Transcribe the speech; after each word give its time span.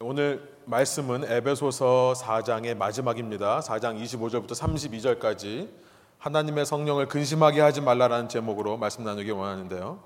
오늘 0.00 0.48
말씀은 0.66 1.24
에베소서 1.28 2.14
4장의 2.16 2.76
마지막입니다. 2.76 3.58
4장 3.58 4.00
25절부터 4.00 4.52
32절까지 4.52 5.68
하나님의 6.18 6.66
성령을 6.66 7.08
근심하게 7.08 7.60
하지 7.60 7.80
말라라는 7.80 8.28
제목으로 8.28 8.76
말씀 8.76 9.02
나누기 9.02 9.32
원하는데요. 9.32 10.00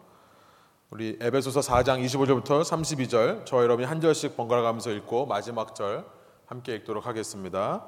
우리 0.89 1.19
에베소서 1.21 1.61
4장 1.61 2.03
25절부터 2.07 2.63
32절 2.63 3.45
저 3.45 3.63
여러분이 3.63 3.87
한 3.87 4.01
절씩 4.01 4.35
번갈아 4.35 4.63
가면서 4.63 4.91
읽고 4.93 5.27
마지막 5.27 5.75
절 5.75 6.07
함께 6.47 6.75
읽도록 6.77 7.07
하겠습니다. 7.07 7.85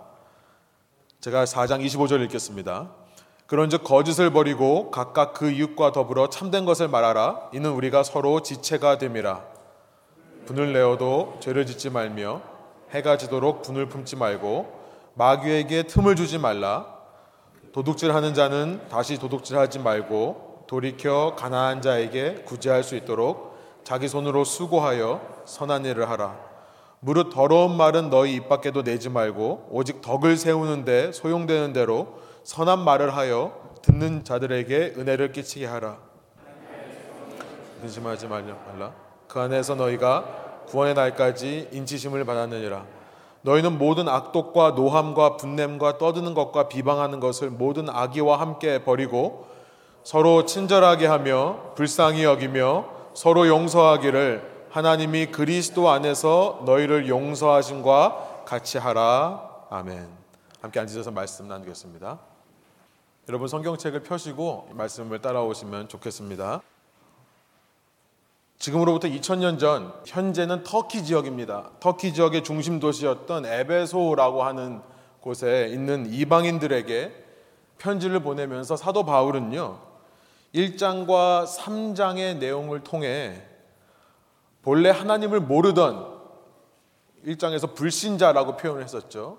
제가 1.21 1.47
4장 1.47 1.83
25절 1.87 2.23
읽겠습니다. 2.25 2.91
그런즉 3.47 3.83
거짓을 3.83 4.29
버리고 4.29 4.91
각각 4.91 5.33
그 5.33 5.51
이웃과 5.51 5.93
더불어 5.93 6.29
참된 6.29 6.67
것을 6.67 6.87
말하라 6.87 7.49
이는 7.55 7.71
우리가 7.71 8.03
서로 8.03 8.43
지체가 8.43 8.99
됨이라 8.99 9.54
분을 10.47 10.73
내어도 10.73 11.37
죄를 11.41 11.67
짓지 11.67 11.91
말며 11.91 12.43
해가 12.91 13.17
지도록 13.17 13.63
분을 13.63 13.89
품지 13.89 14.17
말고 14.17 14.85
마귀에게 15.15 15.85
틈을 15.85 16.17
주지 16.17 16.39
말라. 16.39 16.95
도둑질하는 17.73 18.35
자는 18.35 18.81
다시 18.89 19.19
도둑질하지 19.19 19.81
말고 19.81 20.65
돌이켜 20.67 21.35
가난한 21.37 21.83
자에게 21.83 22.43
구제할 22.45 22.83
수 22.83 22.95
있도록 22.97 23.57
자기 23.85 24.09
손으로 24.09 24.45
수고하여 24.45 25.43
선한 25.45 25.85
일을 25.85 26.09
하라. 26.09 26.39
무릇 27.01 27.31
더러운 27.31 27.77
말은 27.77 28.09
너희 28.11 28.37
입 28.37 28.49
밖에도 28.49 28.83
내지 28.83 29.11
말고 29.11 29.69
오직 29.71 30.01
덕을 30.01 30.37
세우는데 30.37 31.13
소용되는 31.13 31.73
대로 31.73 32.19
선한 32.45 32.79
말을 32.79 33.15
하여 33.15 33.61
듣는 33.83 34.25
자들에게 34.25 34.95
은혜를 34.97 35.33
끼치게 35.33 35.67
하라. 35.67 35.99
근심하지 37.83 38.27
말라. 38.27 38.95
그 39.29 39.41
안에서 39.41 39.75
너희가 39.75 40.44
구원의 40.67 40.95
날까지 40.95 41.69
인치심을 41.73 42.25
받았느니라. 42.25 42.85
너희는 43.43 43.79
모든 43.79 44.09
악독과 44.09 44.71
노함과 44.71 45.37
분냄과 45.37 45.99
떠드는 45.99 46.35
것과 46.35 46.69
비방하는 46.69 47.21
것을 47.21 47.51
모든 47.51 47.91
악의와 47.91 48.41
함께 48.41 48.83
버리고 48.83 49.47
서로 50.03 50.45
친절하게 50.45 51.07
하며 51.07 51.73
불쌍히 51.75 52.25
여기며 52.25 52.87
서로 53.15 53.47
용서하기를 53.47 54.69
하나님이 54.71 55.27
그리스도 55.27 55.91
안에서 55.91 56.63
너희를 56.65 57.09
용서하심과 57.09 58.45
같이 58.45 58.79
하라. 58.79 59.49
아멘. 59.71 60.09
함께 60.61 60.81
앉으셔서 60.81 61.11
말씀 61.11 61.47
나누겠습니다. 61.47 62.19
여러분 63.29 63.49
성경책을 63.49 64.03
펴시고 64.03 64.69
말씀을 64.73 65.21
따라오시면 65.21 65.89
좋겠습니다. 65.89 66.61
지금으로부터 68.65 69.09
2000년 69.09 69.59
전 69.59 69.93
현재는 70.07 70.63
터키 70.63 71.05
지역입니다. 71.05 71.73
터키 71.81 72.15
지역의 72.15 72.45
중심 72.45 72.81
도시였던 72.81 73.45
에베소라고 73.45 74.43
하는 74.43 74.81
곳에 75.21 75.69
있는 75.71 76.11
이방인들에게 76.11 77.13
편지를 77.77 78.21
보내면서 78.21 78.77
사도 78.77 79.05
바울은요. 79.05 79.79
1장과 80.55 81.47
3장의 81.47 82.39
내용을 82.39 82.81
통해 82.81 83.43
본래 84.63 84.89
하나님을 84.89 85.41
모르던 85.41 86.23
1장에서 87.27 87.75
불신자라고 87.75 88.57
표현을 88.57 88.83
했었죠. 88.83 89.37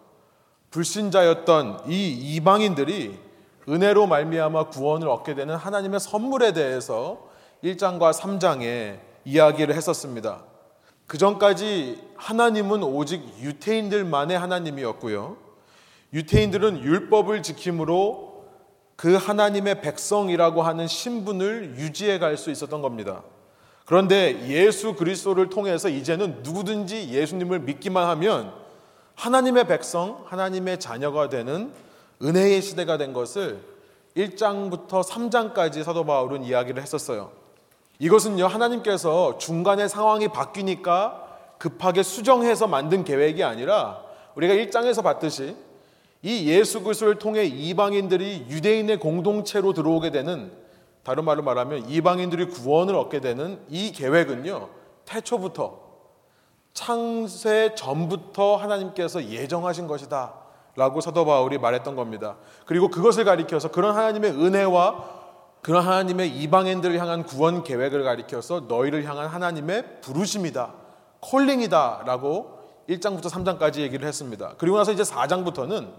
불신자였던 0.69 1.85
이 1.87 2.35
이방인들이 2.35 3.19
은혜로 3.67 4.05
말미암아 4.05 4.69
구원을 4.69 5.09
얻게 5.09 5.33
되는 5.33 5.55
하나님의 5.55 5.99
선물에 5.99 6.53
대해서 6.53 7.27
1장과 7.63 8.13
3장에 8.13 9.14
이야기를 9.25 9.75
했었습니다. 9.75 10.43
그 11.07 11.17
전까지 11.17 12.01
하나님은 12.15 12.83
오직 12.83 13.21
유태인들만의 13.41 14.37
하나님이었고요. 14.37 15.37
유태인들은 16.13 16.83
율법을 16.83 17.43
지킴으로 17.43 18.45
그 18.95 19.15
하나님의 19.15 19.81
백성이라고 19.81 20.61
하는 20.61 20.87
신분을 20.87 21.75
유지해 21.77 22.17
갈 22.17 22.37
수 22.37 22.49
있었던 22.49 22.81
겁니다. 22.81 23.23
그런데 23.85 24.47
예수 24.47 24.95
그리스도를 24.95 25.49
통해서 25.49 25.89
이제는 25.89 26.41
누구든지 26.41 27.09
예수님을 27.09 27.59
믿기만 27.59 28.07
하면 28.09 28.53
하나님의 29.15 29.67
백성, 29.67 30.23
하나님의 30.25 30.79
자녀가 30.79 31.29
되는 31.29 31.71
은혜의 32.21 32.61
시대가 32.61 32.97
된 32.97 33.13
것을 33.13 33.59
1장부터 34.17 35.03
3장까지 35.03 35.83
사도 35.83 36.05
바울은 36.05 36.43
이야기를 36.45 36.81
했었어요. 36.81 37.31
이것은요, 37.99 38.45
하나님께서 38.47 39.37
중간에 39.37 39.87
상황이 39.87 40.27
바뀌니까 40.27 41.23
급하게 41.57 42.03
수정해서 42.03 42.67
만든 42.67 43.03
계획이 43.03 43.43
아니라 43.43 44.01
우리가 44.35 44.53
1장에서 44.53 45.03
봤듯이 45.03 45.55
이 46.21 46.49
예수 46.49 46.81
그리스도를 46.83 47.19
통해 47.19 47.45
이방인들이 47.45 48.47
유대인의 48.49 48.99
공동체로 48.99 49.73
들어오게 49.73 50.11
되는 50.11 50.51
다른 51.03 51.23
말로 51.23 51.43
말하면 51.43 51.87
이방인들이 51.89 52.47
구원을 52.47 52.95
얻게 52.95 53.21
되는 53.21 53.59
이 53.69 53.91
계획은요. 53.91 54.69
태초부터 55.05 55.79
창세 56.73 57.75
전부터 57.75 58.57
하나님께서 58.57 59.25
예정하신 59.25 59.87
것이다. 59.87 60.33
라고 60.75 60.99
사도 60.99 61.23
바울이 61.25 61.57
말했던 61.57 61.95
겁니다. 61.95 62.35
그리고 62.65 62.89
그것을 62.89 63.23
가리켜서 63.23 63.69
그런 63.69 63.95
하나님의 63.95 64.31
은혜와 64.31 65.24
그런 65.65 65.83
하나님의 65.83 66.29
이방인들을 66.29 66.99
향한 66.99 67.23
구원 67.23 67.63
계획을 67.63 68.03
가리켜서 68.03 68.65
너희를 68.67 69.03
향한 69.05 69.25
하나님의 69.25 70.01
부르심이다. 70.01 70.71
콜링이다라고 71.21 72.59
1장부터 72.87 73.31
3장까지 73.31 73.77
얘기를 73.77 74.07
했습니다. 74.07 74.53
그리고 74.59 74.77
나서 74.77 74.91
이제 74.91 75.01
4장부터는 75.01 75.89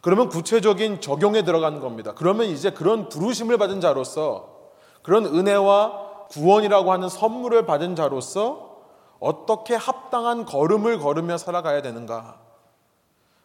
그러면 0.00 0.30
구체적인 0.30 1.02
적용에 1.02 1.42
들어가는 1.42 1.80
겁니다. 1.80 2.14
그러면 2.16 2.46
이제 2.46 2.70
그런 2.70 3.10
부르심을 3.10 3.58
받은 3.58 3.82
자로서 3.82 4.70
그런 5.02 5.26
은혜와 5.26 6.28
구원이라고 6.30 6.90
하는 6.90 7.10
선물을 7.10 7.66
받은 7.66 7.96
자로서 7.96 8.78
어떻게 9.18 9.74
합당한 9.74 10.46
걸음을 10.46 10.98
걸으며 10.98 11.36
살아가야 11.36 11.82
되는가? 11.82 12.38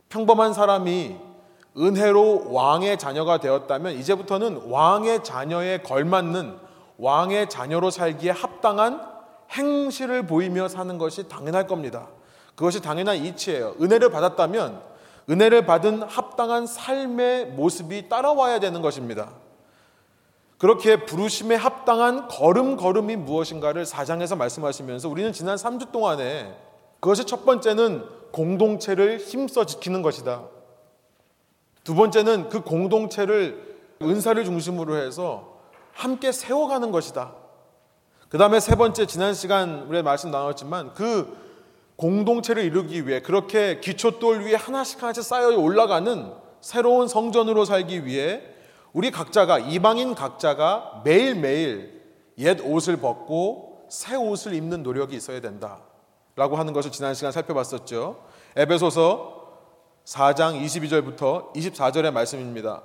평범한 0.07 0.53
사람이 0.53 1.34
은혜로 1.77 2.53
왕의 2.53 2.97
자녀가 2.97 3.39
되었다면 3.39 3.93
이제부터는 3.93 4.69
왕의 4.69 5.23
자녀에 5.23 5.79
걸맞는 5.79 6.57
왕의 6.97 7.49
자녀로 7.49 7.91
살기에 7.91 8.31
합당한 8.31 9.01
행실을 9.51 10.25
보이며 10.25 10.67
사는 10.67 10.97
것이 10.97 11.27
당연할 11.27 11.67
겁니다. 11.67 12.07
그것이 12.55 12.81
당연한 12.81 13.17
이치예요. 13.17 13.75
은혜를 13.81 14.09
받았다면 14.09 14.81
은혜를 15.29 15.65
받은 15.65 16.03
합당한 16.03 16.65
삶의 16.65 17.47
모습이 17.47 18.07
따라와야 18.07 18.59
되는 18.59 18.81
것입니다. 18.81 19.31
그렇게 20.57 21.05
부르심에 21.05 21.55
합당한 21.55 22.29
걸음걸음이 22.29 23.17
무엇인가를 23.17 23.85
사장에서 23.85 24.37
말씀하시면서 24.37 25.09
우리는 25.09 25.33
지난 25.33 25.57
3주 25.57 25.91
동안에 25.91 26.55
그것이 27.01 27.25
첫 27.25 27.45
번째는 27.45 28.05
공동체를 28.31 29.17
힘써 29.19 29.65
지키는 29.65 30.01
것이다. 30.01 30.43
두 31.85 31.93
번째는 31.93 32.49
그 32.49 32.61
공동체를 32.61 33.77
은사를 34.01 34.43
중심으로 34.43 34.97
해서 34.97 35.59
함께 35.93 36.33
세워가는 36.33 36.91
것이다. 36.91 37.33
그 38.27 38.37
다음에 38.37 38.59
세 38.59 38.75
번째, 38.75 39.05
지난 39.05 39.33
시간 39.33 39.85
우리 39.87 40.01
말씀 40.01 40.31
나눴지만 40.31 40.93
그 40.95 41.37
공동체를 41.95 42.63
이루기 42.63 43.07
위해 43.07 43.21
그렇게 43.21 43.79
기초돌 43.79 44.41
위에 44.41 44.55
하나씩 44.55 45.01
하나씩 45.01 45.23
쌓여 45.23 45.55
올라가는 45.57 46.33
새로운 46.59 47.07
성전으로 47.07 47.63
살기 47.65 48.05
위해 48.05 48.41
우리 48.91 49.11
각자가, 49.11 49.59
이방인 49.59 50.15
각자가 50.15 51.03
매일매일 51.05 52.01
옛 52.39 52.59
옷을 52.61 52.97
벗고 52.97 53.85
새 53.89 54.15
옷을 54.15 54.55
입는 54.55 54.81
노력이 54.81 55.15
있어야 55.15 55.39
된다. 55.39 55.81
라고 56.35 56.57
하는 56.57 56.73
것을 56.73 56.91
지난 56.91 57.13
시간 57.13 57.31
살펴봤었죠. 57.31 58.25
에베소서 58.55 59.34
4장 60.05 60.63
22절부터 60.63 61.53
24절의 61.53 62.11
말씀입니다. 62.11 62.83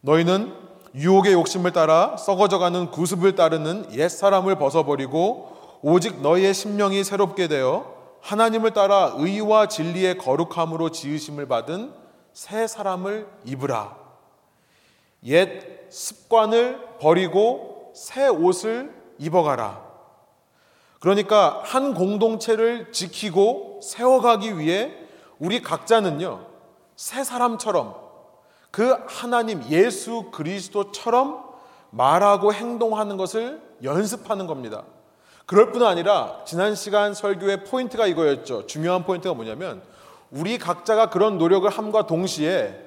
너희는 0.00 0.52
유혹의 0.94 1.32
욕심을 1.32 1.72
따라 1.72 2.16
썩어져가는 2.16 2.90
구습을 2.90 3.34
따르는 3.34 3.94
옛 3.94 4.08
사람을 4.08 4.56
벗어버리고 4.56 5.78
오직 5.82 6.20
너희의 6.20 6.54
심령이 6.54 7.04
새롭게 7.04 7.48
되어 7.48 7.94
하나님을 8.20 8.72
따라 8.72 9.12
의와 9.16 9.68
진리의 9.68 10.18
거룩함으로 10.18 10.90
지으심을 10.90 11.46
받은 11.46 11.92
새 12.32 12.66
사람을 12.66 13.28
입으라. 13.44 13.96
옛 15.26 15.88
습관을 15.90 16.98
버리고 16.98 17.92
새 17.94 18.26
옷을 18.26 18.92
입어가라. 19.18 19.84
그러니까 21.00 21.60
한 21.64 21.94
공동체를 21.94 22.92
지키고 22.92 23.80
세워가기 23.82 24.58
위해 24.58 25.03
우리 25.44 25.62
각자는요, 25.62 26.46
새 26.96 27.22
사람처럼 27.22 27.94
그 28.70 28.96
하나님 29.06 29.62
예수 29.70 30.30
그리스도처럼 30.32 31.44
말하고 31.90 32.52
행동하는 32.52 33.16
것을 33.16 33.60
연습하는 33.82 34.46
겁니다. 34.46 34.84
그럴 35.46 35.70
뿐 35.70 35.84
아니라 35.84 36.42
지난 36.44 36.74
시간 36.74 37.14
설교의 37.14 37.64
포인트가 37.64 38.06
이거였죠. 38.06 38.66
중요한 38.66 39.04
포인트가 39.04 39.34
뭐냐면 39.34 39.82
우리 40.30 40.58
각자가 40.58 41.10
그런 41.10 41.38
노력을 41.38 41.68
함과 41.68 42.06
동시에 42.06 42.80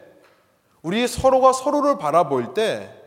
우리 0.82 1.08
서로가 1.08 1.54
서로를 1.54 1.98
바라볼 1.98 2.54
때 2.54 2.98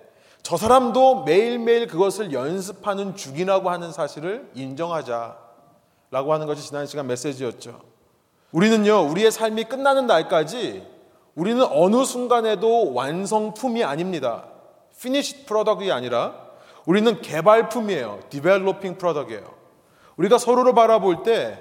저 0.43 0.57
사람도 0.57 1.25
매일매일 1.25 1.87
그것을 1.87 2.33
연습하는 2.33 3.15
중이라고 3.15 3.71
하는 3.71 3.93
사실을 3.93 4.51
인정하자라고 4.55 6.33
하는 6.33 6.47
것이 6.47 6.67
지난 6.67 6.87
시간 6.87 7.07
메시지였죠. 7.07 7.90
우리는요, 8.53 9.09
우리의 9.11 9.31
삶이 9.31 9.65
끝나는 9.65 10.07
날까지 10.07 10.87
우리는 11.35 11.65
어느 11.71 12.05
순간에도 12.05 12.93
완성품이 12.93 13.85
아닙니다. 13.85 14.45
finished 14.95 15.47
product이 15.47 15.93
아니라 15.93 16.35
우리는 16.87 17.21
개발품이에요. 17.21 18.21
developing 18.29 18.99
product이에요. 18.99 19.45
우리가 20.17 20.39
서로를 20.39 20.75
바라볼 20.75 21.23
때 21.23 21.59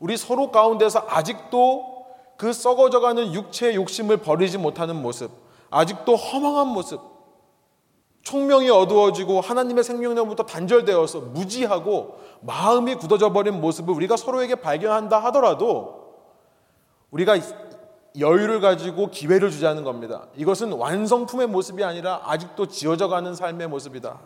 우리 0.00 0.16
서로 0.16 0.50
가운데서 0.50 1.06
아직도 1.08 2.06
그 2.36 2.52
썩어져가는 2.52 3.32
육체의 3.34 3.76
욕심을 3.76 4.18
버리지 4.18 4.58
못하는 4.58 5.00
모습, 5.00 5.30
아직도 5.70 6.14
허망한 6.16 6.68
모습, 6.68 7.00
총명이 8.22 8.68
어두워지고 8.68 9.40
하나님의 9.40 9.82
생명력부터 9.84 10.44
단절되어서 10.44 11.20
무지하고 11.20 12.18
마음이 12.42 12.96
굳어져 12.96 13.32
버린 13.32 13.60
모습을 13.60 13.94
우리가 13.94 14.16
서로에게 14.16 14.56
발견한다 14.56 15.18
하더라도 15.24 15.97
우리가 17.10 17.36
여유를 18.18 18.60
가지고 18.60 19.10
기회를 19.10 19.50
주자는 19.50 19.84
겁니다. 19.84 20.26
이것은 20.36 20.72
완성품의 20.72 21.46
모습이 21.48 21.84
아니라 21.84 22.22
아직도 22.24 22.66
지어져 22.66 23.08
가는 23.08 23.34
삶의 23.34 23.68
모습이다. 23.68 24.18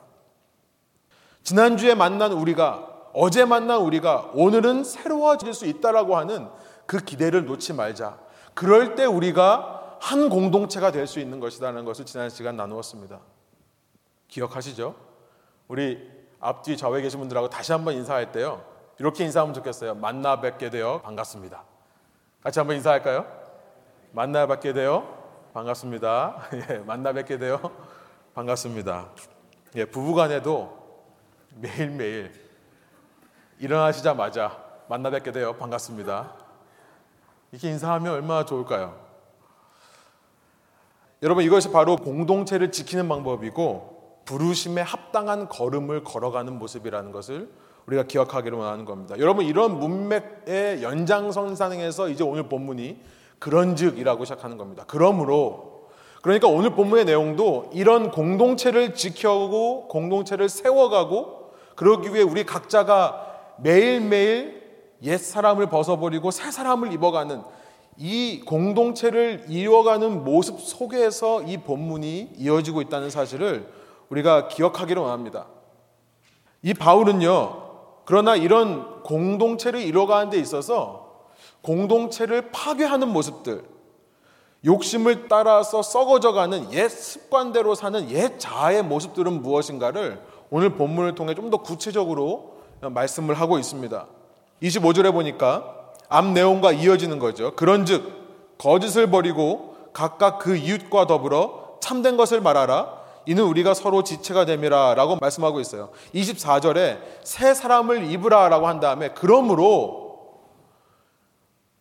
지난주에 1.42 1.94
만난 1.94 2.32
우리가 2.32 2.88
어제 3.12 3.44
만난 3.44 3.80
우리가 3.80 4.30
오늘은 4.34 4.84
새로워질 4.84 5.52
수 5.52 5.66
있다라고 5.66 6.16
하는 6.16 6.48
그 6.86 6.98
기대를 6.98 7.44
놓지 7.44 7.74
말자. 7.74 8.18
그럴 8.54 8.94
때 8.94 9.04
우리가 9.04 9.98
한 10.00 10.28
공동체가 10.28 10.90
될 10.90 11.06
수 11.06 11.20
있는 11.20 11.38
것이라는 11.38 11.84
것을 11.84 12.06
지난 12.06 12.30
시간 12.30 12.56
나누었습니다. 12.56 13.20
기억하시죠? 14.28 14.94
우리 15.68 15.98
앞뒤 16.40 16.76
좌우에 16.76 17.02
계신 17.02 17.20
분들하고 17.20 17.50
다시 17.50 17.72
한번 17.72 17.94
인사할 17.94 18.32
때요. 18.32 18.64
이렇게 18.98 19.24
인사하면 19.24 19.54
좋겠어요. 19.54 19.94
만나 19.94 20.40
뵙게 20.40 20.70
되어 20.70 21.00
반갑습니다. 21.02 21.71
같이 22.42 22.58
한번 22.58 22.74
인사할까요? 22.76 23.24
만나 24.10 24.46
뵙게 24.48 24.72
되어 24.72 25.06
반갑습니다. 25.54 26.48
예, 26.70 26.78
만나 26.78 27.12
뵙게 27.12 27.38
되어 27.38 27.60
반갑습니다. 28.34 29.10
예, 29.76 29.84
부부간에도 29.84 31.04
매일매일 31.54 32.32
일어나시자마자 33.60 34.58
만나 34.88 35.10
뵙게 35.10 35.30
되어 35.30 35.52
반갑습니다. 35.52 36.32
이렇게 37.52 37.70
인사하면 37.70 38.12
얼마나 38.12 38.44
좋을까요? 38.44 39.00
여러분 41.22 41.44
이것이 41.44 41.70
바로 41.70 41.94
공동체를 41.94 42.72
지키는 42.72 43.08
방법이고 43.08 44.22
부르심에 44.24 44.82
합당한 44.82 45.48
걸음을 45.48 46.02
걸어가는 46.02 46.58
모습이라는 46.58 47.12
것을 47.12 47.52
우리가 47.86 48.04
기억하기를 48.04 48.56
원하는 48.56 48.84
겁니다. 48.84 49.16
여러분 49.18 49.44
이런 49.44 49.78
문맥의 49.78 50.82
연장선상에서 50.82 52.08
이제 52.08 52.22
오늘 52.24 52.48
본문이 52.48 52.98
그런즉이라고 53.38 54.24
시작하는 54.24 54.56
겁니다. 54.56 54.84
그러므로 54.86 55.88
그러니까 56.22 56.46
오늘 56.46 56.70
본문의 56.70 57.04
내용도 57.04 57.68
이런 57.74 58.12
공동체를 58.12 58.94
지켜오고 58.94 59.88
공동체를 59.88 60.48
세워가고 60.48 61.50
그러기 61.74 62.14
위해 62.14 62.22
우리 62.22 62.46
각자가 62.46 63.26
매일매일 63.58 64.62
옛 65.02 65.18
사람을 65.18 65.66
벗어버리고 65.66 66.30
새 66.30 66.52
사람을 66.52 66.92
입어가는 66.92 67.42
이 67.96 68.40
공동체를 68.46 69.46
이어가는 69.48 70.24
모습 70.24 70.60
속에서 70.60 71.42
이 71.42 71.58
본문이 71.58 72.34
이어지고 72.38 72.80
있다는 72.82 73.10
사실을 73.10 73.68
우리가 74.08 74.48
기억하기를 74.48 75.02
원합니다. 75.02 75.46
이 76.62 76.74
바울은요, 76.74 77.71
그러나 78.04 78.36
이런 78.36 79.02
공동체를 79.02 79.80
이뤄가는 79.80 80.30
데 80.30 80.38
있어서 80.38 81.26
공동체를 81.62 82.50
파괴하는 82.50 83.08
모습들, 83.08 83.64
욕심을 84.64 85.28
따라서 85.28 85.82
썩어져가는 85.82 86.72
옛 86.72 86.88
습관대로 86.88 87.74
사는 87.74 88.10
옛 88.10 88.38
자아의 88.38 88.82
모습들은 88.84 89.42
무엇인가를 89.42 90.20
오늘 90.50 90.70
본문을 90.70 91.14
통해 91.14 91.34
좀 91.34 91.50
더 91.50 91.58
구체적으로 91.58 92.58
말씀을 92.80 93.34
하고 93.34 93.58
있습니다. 93.58 94.06
25절에 94.62 95.12
보니까 95.12 95.92
앞 96.08 96.26
내용과 96.26 96.72
이어지는 96.72 97.18
거죠. 97.18 97.54
그런즉 97.56 98.56
거짓을 98.58 99.10
버리고 99.10 99.76
각각 99.92 100.38
그 100.38 100.56
이웃과 100.56 101.06
더불어 101.06 101.78
참된 101.80 102.16
것을 102.16 102.40
말하라. 102.40 103.01
이는 103.26 103.44
우리가 103.44 103.74
서로 103.74 104.02
지체가 104.02 104.44
됨이라 104.44 104.94
라고 104.94 105.16
말씀하고 105.16 105.60
있어요. 105.60 105.90
24절에 106.14 106.98
새 107.22 107.54
사람을 107.54 108.10
입으라 108.10 108.48
라고 108.48 108.66
한 108.66 108.80
다음에 108.80 109.10
그러므로 109.14 110.02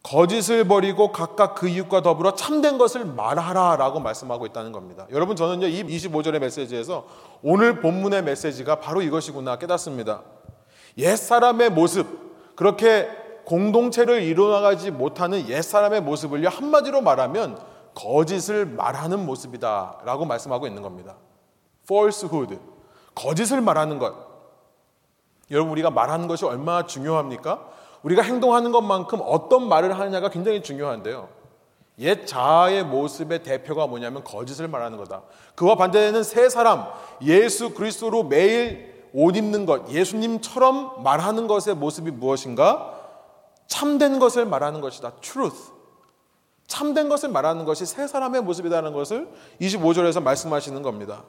거짓을 0.03 0.67
버리고 0.67 1.11
각각 1.11 1.55
그 1.55 1.67
이웃과 1.67 2.01
더불어 2.01 2.33
참된 2.33 2.77
것을 2.77 3.05
말하라 3.05 3.75
라고 3.75 3.99
말씀하고 3.99 4.45
있다는 4.47 4.71
겁니다. 4.71 5.05
여러분 5.11 5.35
저는요 5.35 5.67
이 5.67 5.83
25절의 5.83 6.39
메시지에서 6.39 7.05
오늘 7.43 7.81
본문의 7.81 8.23
메시지가 8.23 8.79
바로 8.79 9.01
이것이구나 9.01 9.57
깨닫습니다. 9.57 10.23
옛 10.97 11.15
사람의 11.15 11.69
모습 11.71 12.55
그렇게 12.55 13.07
공동체를 13.45 14.23
이루어나가지 14.23 14.91
못하는 14.91 15.47
옛 15.49 15.61
사람의 15.61 16.01
모습을요 16.01 16.49
한마디로 16.49 17.01
말하면 17.01 17.59
거짓을 17.93 18.65
말하는 18.65 19.25
모습이다 19.25 19.99
라고 20.05 20.25
말씀하고 20.25 20.65
있는 20.65 20.81
겁니다. 20.81 21.15
Falsehood 21.91 22.57
거짓을 23.13 23.59
말하는 23.61 23.99
것. 23.99 24.15
여러분 25.51 25.73
우리가 25.73 25.89
말하는 25.89 26.27
것이 26.27 26.45
얼마나 26.45 26.85
중요합니까? 26.85 27.67
우리가 28.03 28.21
행동하는 28.21 28.71
것만큼 28.71 29.19
어떤 29.23 29.67
말을 29.67 29.99
하느냐가 29.99 30.29
굉장히 30.29 30.63
중요한데요. 30.63 31.29
옛 31.99 32.25
자아의 32.25 32.85
모습의 32.85 33.43
대표가 33.43 33.85
뭐냐면 33.85 34.23
거짓을 34.23 34.67
말하는 34.67 34.97
거다. 34.97 35.23
그와 35.55 35.75
반대되는 35.75 36.23
새 36.23 36.49
사람, 36.49 36.85
예수 37.21 37.73
그리스도로 37.73 38.23
매일 38.23 39.09
옷 39.13 39.35
입는 39.35 39.65
것, 39.65 39.89
예수님처럼 39.89 41.03
말하는 41.03 41.47
것의 41.47 41.75
모습이 41.75 42.11
무엇인가? 42.11 42.97
참된 43.67 44.19
것을 44.19 44.45
말하는 44.45 44.81
것이다. 44.81 45.11
truth. 45.21 45.71
참된 46.65 47.09
것을 47.09 47.29
말하는 47.29 47.65
것이 47.65 47.85
새 47.85 48.07
사람의 48.07 48.41
모습이라는 48.41 48.93
것을 48.93 49.29
25절에서 49.59 50.23
말씀하시는 50.23 50.81
겁니다. 50.81 51.23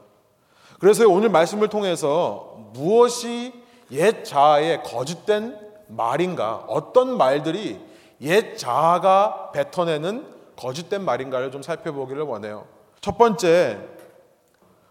그래서 0.82 1.08
오늘 1.08 1.28
말씀을 1.28 1.68
통해서 1.68 2.56
무엇이 2.72 3.52
옛 3.92 4.24
자아의 4.24 4.82
거짓된 4.82 5.56
말인가, 5.86 6.64
어떤 6.66 7.16
말들이 7.16 7.80
옛 8.20 8.56
자아가 8.56 9.52
뱉어내는 9.52 10.26
거짓된 10.56 11.04
말인가를 11.04 11.52
좀 11.52 11.62
살펴보기를 11.62 12.24
원해요. 12.24 12.66
첫 13.00 13.16
번째, 13.16 13.78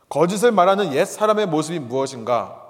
거짓을 0.08 0.54
말하는 0.54 0.94
옛 0.94 1.04
사람의 1.04 1.48
모습이 1.48 1.80
무엇인가? 1.80 2.66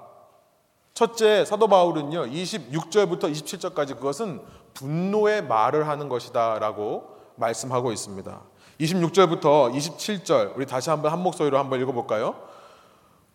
첫째, 0.92 1.44
사도 1.44 1.68
바울은요, 1.68 2.24
26절부터 2.24 3.30
27절까지 3.30 3.98
그것은 3.98 4.40
분노의 4.74 5.44
말을 5.44 5.86
하는 5.86 6.08
것이다 6.08 6.58
라고 6.58 7.04
말씀하고 7.36 7.92
있습니다. 7.92 8.40
26절부터 8.80 9.72
27절, 9.72 10.56
우리 10.56 10.66
다시 10.66 10.90
한번 10.90 11.12
한 11.12 11.22
목소리로 11.22 11.56
한번 11.56 11.80
읽어볼까요? 11.80 12.50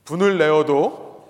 분을 0.08 0.38
내어도 0.38 1.26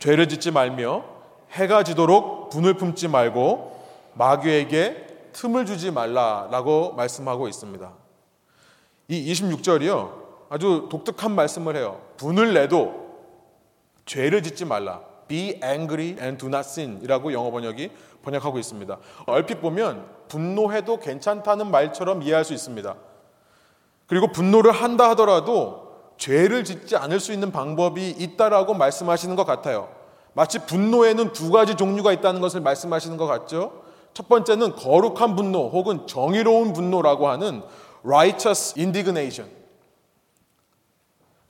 죄를 0.00 0.28
짓지 0.28 0.50
말며 0.50 1.04
해가 1.52 1.84
지도록 1.84 2.50
분을 2.50 2.74
품지 2.74 3.06
말고 3.06 3.86
마귀에게 4.14 5.30
틈을 5.32 5.64
주지 5.64 5.92
말라라고 5.92 6.94
말씀하고 6.94 7.46
있습니다. 7.46 7.92
이 9.08 9.32
26절이요. 9.32 10.10
아주 10.48 10.88
독특한 10.90 11.36
말씀을 11.36 11.76
해요. 11.76 12.00
분을 12.16 12.52
내도 12.52 13.16
죄를 14.06 14.42
짓지 14.42 14.64
말라. 14.64 15.02
Be 15.28 15.60
angry 15.62 16.16
and 16.20 16.36
do 16.36 16.48
not 16.48 16.66
sin 16.66 16.98
이라고 17.04 17.32
영어 17.32 17.52
번역이 17.52 17.90
번역하고 18.24 18.58
있습니다. 18.58 18.98
얼핏 19.26 19.60
보면 19.60 20.04
분노해도 20.26 20.98
괜찮다는 20.98 21.70
말처럼 21.70 22.22
이해할 22.22 22.44
수 22.44 22.54
있습니다. 22.54 22.92
그리고 24.08 24.32
분노를 24.32 24.72
한다 24.72 25.10
하더라도 25.10 25.85
죄를 26.16 26.64
짓지 26.64 26.96
않을 26.96 27.20
수 27.20 27.32
있는 27.32 27.52
방법이 27.52 28.10
있다라고 28.10 28.74
말씀하시는 28.74 29.36
것 29.36 29.44
같아요. 29.44 29.88
마치 30.32 30.58
분노에는 30.58 31.32
두 31.32 31.50
가지 31.50 31.76
종류가 31.76 32.12
있다는 32.12 32.40
것을 32.40 32.60
말씀하시는 32.60 33.16
것 33.16 33.26
같죠? 33.26 33.84
첫 34.12 34.28
번째는 34.28 34.76
거룩한 34.76 35.36
분노 35.36 35.68
혹은 35.68 36.06
정의로운 36.06 36.72
분노라고 36.72 37.28
하는 37.28 37.62
righteous 38.04 38.74
indignation. 38.78 39.54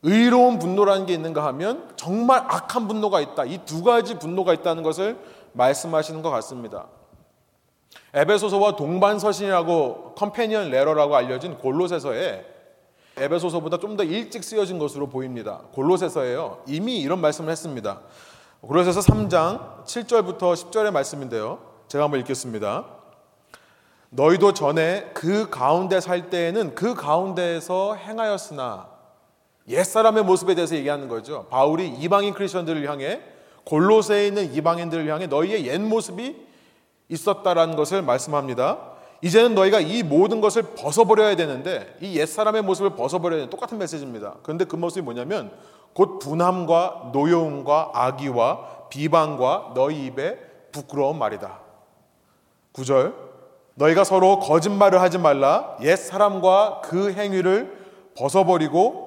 의로운 0.02 0.58
분노라는 0.58 1.06
게 1.06 1.14
있는가 1.14 1.44
하면 1.46 1.88
정말 1.96 2.44
악한 2.46 2.86
분노가 2.86 3.20
있다. 3.20 3.44
이 3.44 3.58
두 3.64 3.82
가지 3.82 4.18
분노가 4.18 4.52
있다는 4.54 4.82
것을 4.82 5.18
말씀하시는 5.52 6.22
것 6.22 6.30
같습니다. 6.30 6.86
에베소서와 8.14 8.76
동반서신이라고 8.76 10.14
컴패니언 10.16 10.70
레러라고 10.70 11.16
알려진 11.16 11.58
골로새서에 11.58 12.55
에베소서보다 13.16 13.78
좀 13.78 13.96
더 13.96 14.04
일찍 14.04 14.44
쓰여진 14.44 14.78
것으로 14.78 15.08
보입니다. 15.08 15.62
골로새서에요. 15.72 16.62
이미 16.66 17.00
이런 17.00 17.20
말씀을 17.20 17.50
했습니다. 17.50 18.00
골로새서 18.60 19.00
3장 19.00 19.84
7절부터 19.84 20.38
10절의 20.54 20.90
말씀인데요. 20.90 21.58
제가 21.88 22.04
한번 22.04 22.20
읽겠습니다. 22.20 22.84
너희도 24.10 24.52
전에 24.52 25.10
그 25.14 25.48
가운데 25.48 26.00
살 26.00 26.28
때에는 26.28 26.74
그 26.74 26.94
가운데에서 26.94 27.94
행하였으나 27.94 28.88
옛사람의 29.68 30.24
모습에 30.24 30.54
대해서 30.54 30.76
얘기하는 30.76 31.08
거죠. 31.08 31.46
바울이 31.48 31.88
이방인 31.88 32.34
크리스천들을 32.34 32.88
향해 32.88 33.20
골로새에 33.64 34.26
있는 34.26 34.52
이방인들을 34.52 35.08
향해 35.08 35.26
너희의 35.26 35.66
옛 35.66 35.78
모습이 35.78 36.36
있었다라는 37.08 37.76
것을 37.76 38.02
말씀합니다. 38.02 38.95
이제는 39.22 39.54
너희가 39.54 39.80
이 39.80 40.02
모든 40.02 40.40
것을 40.40 40.62
벗어버려야 40.74 41.36
되는데 41.36 41.96
이 42.00 42.18
옛사람의 42.18 42.62
모습을 42.62 42.90
벗어버려야 42.96 43.38
되는 43.38 43.50
똑같은 43.50 43.78
메시지입니다. 43.78 44.36
그런데 44.42 44.64
그 44.64 44.76
모습이 44.76 45.02
뭐냐면 45.02 45.50
곧 45.92 46.18
분함과 46.18 47.10
노여움과 47.12 47.92
악의와 47.94 48.88
비방과 48.90 49.72
너희 49.74 50.06
입에 50.06 50.38
부끄러운 50.70 51.18
말이다. 51.18 51.60
9절 52.74 53.14
너희가 53.74 54.04
서로 54.04 54.38
거짓말을 54.38 55.00
하지 55.00 55.18
말라 55.18 55.76
옛 55.82 55.96
사람과 55.96 56.82
그 56.84 57.12
행위를 57.12 57.86
벗어버리고 58.16 59.06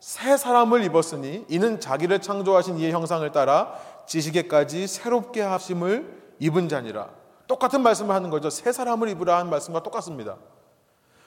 새 0.00 0.36
사람을 0.36 0.84
입었으니 0.84 1.44
이는 1.48 1.78
자기를 1.78 2.20
창조하신 2.20 2.78
이의 2.78 2.92
형상을 2.92 3.30
따라 3.32 3.74
지식에까지 4.06 4.86
새롭게 4.86 5.42
하심을 5.42 6.20
입은 6.38 6.68
자니라. 6.68 7.19
똑같은 7.50 7.82
말씀을 7.82 8.14
하는 8.14 8.30
거죠. 8.30 8.48
새 8.48 8.70
사람을 8.70 9.08
입으라 9.08 9.38
하는 9.38 9.50
말씀과 9.50 9.82
똑같습니다. 9.82 10.36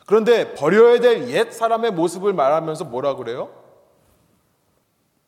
그런데 0.06 0.54
버려야 0.54 1.02
될 1.02 1.30
옛 1.30 1.52
사람의 1.52 1.92
모습을 1.92 2.32
말하면서 2.32 2.86
뭐라 2.86 3.16
그래요? 3.16 3.50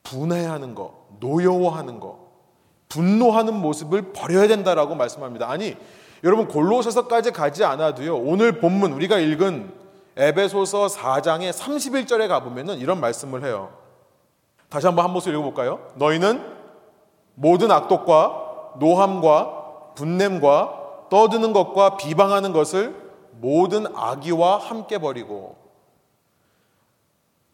분해하는 0.04 0.74
거, 0.74 1.08
노여워하는 1.20 2.00
거, 2.00 2.30
분노하는 2.88 3.56
모습을 3.56 4.14
버려야 4.14 4.48
된다라고 4.48 4.96
말씀합니다. 4.96 5.50
아니, 5.50 5.76
여러분 6.24 6.48
골로새서까지 6.48 7.32
가지 7.32 7.66
않아도요. 7.66 8.16
오늘 8.16 8.62
본문 8.62 8.94
우리가 8.94 9.18
읽은 9.18 9.74
에베소서 10.16 10.88
4장의 10.88 11.52
31절에 11.52 12.30
가 12.30 12.40
보면은 12.40 12.78
이런 12.78 13.02
말씀을 13.02 13.44
해요. 13.44 13.74
다시 14.70 14.88
한번 14.88 15.04
한 15.04 15.12
모습 15.12 15.34
읽어 15.34 15.42
볼까요? 15.42 15.82
너희는 15.96 16.42
모든 17.34 17.70
악독과 17.70 18.76
노함과 18.80 19.94
분냄과 19.96 20.85
떠드는 21.10 21.54
것과 21.54 21.98
비방하는 21.98 22.54
것을 22.54 22.96
모든 23.40 23.86
악의와 23.96 24.58
함께 24.58 24.98
버리고 24.98 25.56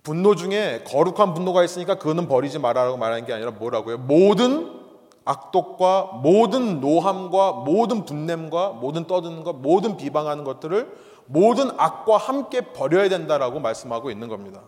분노 0.03 0.35
중에 0.35 0.83
거룩한 0.87 1.33
분노가 1.33 1.63
있으니까 1.63 1.95
그거는 1.95 2.27
버리지 2.27 2.59
말아라고 2.59 2.97
말하는 2.97 3.25
게 3.25 3.33
아니라 3.33 3.51
뭐라고요? 3.51 3.97
모든 3.99 4.79
악독과 5.25 6.21
모든 6.23 6.81
노함과 6.81 7.51
모든 7.51 8.05
분냄과 8.05 8.69
모든 8.69 9.05
떠드는 9.05 9.43
것, 9.43 9.53
모든 9.53 9.97
비방하는 9.97 10.43
것들을 10.43 11.11
모든 11.27 11.69
악과 11.79 12.17
함께 12.17 12.61
버려야 12.73 13.09
된다라고 13.09 13.59
말씀하고 13.59 14.09
있는 14.09 14.27
겁니다. 14.27 14.61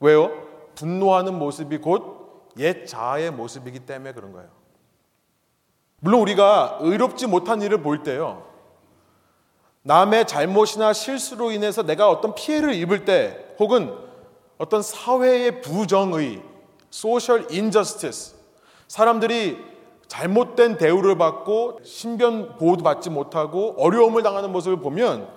왜요? 0.00 0.30
분노하는 0.74 1.38
모습이 1.38 1.78
곧 1.78 2.16
옛 2.58 2.86
자아의 2.86 3.30
모습이기 3.32 3.80
때문에 3.80 4.12
그런 4.12 4.32
거예요. 4.32 4.48
물론 6.06 6.20
우리가 6.20 6.78
의롭지 6.82 7.26
못한 7.26 7.60
일을 7.62 7.82
볼 7.82 8.04
때요. 8.04 8.44
남의 9.82 10.28
잘못이나 10.28 10.92
실수로 10.92 11.50
인해서 11.50 11.82
내가 11.82 12.08
어떤 12.08 12.32
피해를 12.32 12.74
입을 12.74 13.04
때 13.04 13.44
혹은 13.58 13.92
어떤 14.56 14.82
사회의 14.82 15.60
부정의, 15.62 16.44
social 16.92 17.48
injustice, 17.50 18.36
사람들이 18.86 19.58
잘못된 20.06 20.76
대우를 20.76 21.18
받고 21.18 21.80
신변 21.82 22.56
보호도 22.56 22.84
받지 22.84 23.10
못하고 23.10 23.74
어려움을 23.76 24.22
당하는 24.22 24.52
모습을 24.52 24.78
보면 24.78 25.28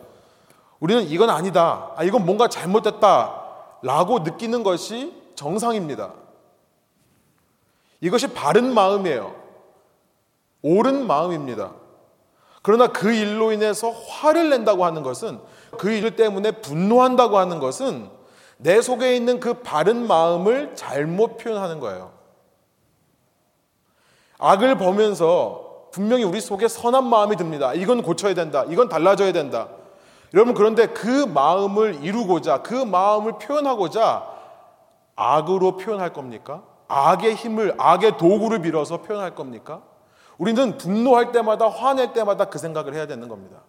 우리는 0.80 1.02
이건 1.06 1.32
아니다. 1.32 1.94
아, 1.96 2.04
이건 2.04 2.28
뭔가 2.28 2.48
잘못됐다. 2.48 3.44
라고 3.82 4.20
느끼는 4.20 4.62
것이 4.62 5.16
정상입니다. 5.34 6.14
이것이 8.02 8.28
바른 8.36 8.72
마음이에요. 8.72 9.49
옳은 10.62 11.08
마음입니다. 11.08 11.72
그러나 12.62 12.88
그 12.88 13.12
일로 13.14 13.52
인해서 13.52 13.90
화를 13.90 14.50
낸다고 14.50 14.84
하는 14.86 15.02
것은 15.04 15.40
그 15.78 15.90
일 15.92 16.16
때문에 16.16 16.52
분노한다고 16.52 17.38
하는 17.38 17.60
것은 17.60 18.10
내 18.58 18.82
속에 18.82 19.16
있는 19.16 19.40
그 19.40 19.54
바른 19.56 20.06
마음을 20.08 20.76
잘못 20.76 21.38
표현하는 21.38 21.80
거예요. 21.80 22.12
악을 24.38 24.78
보면서 24.78 25.88
분명히 25.92 26.24
우리 26.24 26.40
속에 26.42 26.68
선한 26.68 27.06
마음이 27.06 27.36
듭니다. 27.38 27.74
이건 27.74 28.02
고쳐야 28.04 28.34
된다. 28.34 28.66
이건 28.68 28.90
달라져야 28.90 29.32
된다. 29.32 29.70
여러분, 30.34 30.54
그런데 30.54 30.88
그 30.88 31.26
마음을 31.26 32.04
이루고자, 32.04 32.62
그 32.62 32.74
마음을 32.74 33.34
표현하고자 33.40 34.28
악으로 35.16 35.78
표현할 35.78 36.14
겁니까? 36.14 36.64
악의 36.88 37.36
힘을, 37.36 37.76
악의 37.78 38.18
도구를 38.18 38.62
빌어서 38.62 39.02
표현할 39.02 39.36
겁니까? 39.36 39.82
우리는 40.40 40.78
분노할 40.78 41.32
때마다 41.32 41.68
화낼 41.70 42.14
때마다 42.14 42.46
그 42.46 42.58
생각을 42.58 42.96
해야 42.96 43.06
되는 43.06 43.28
겁니다. 43.28 43.62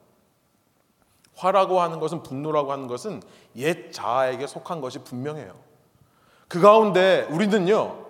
화라고 1.35 1.81
하는 1.81 2.01
것은 2.01 2.23
분노라고 2.23 2.71
하는 2.73 2.87
것은 2.87 3.23
옛 3.57 3.93
자아에게 3.93 4.47
속한 4.47 4.81
것이 4.81 5.01
분명해요. 5.01 5.55
그 6.49 6.61
가운데 6.61 7.27
우리는요, 7.31 8.07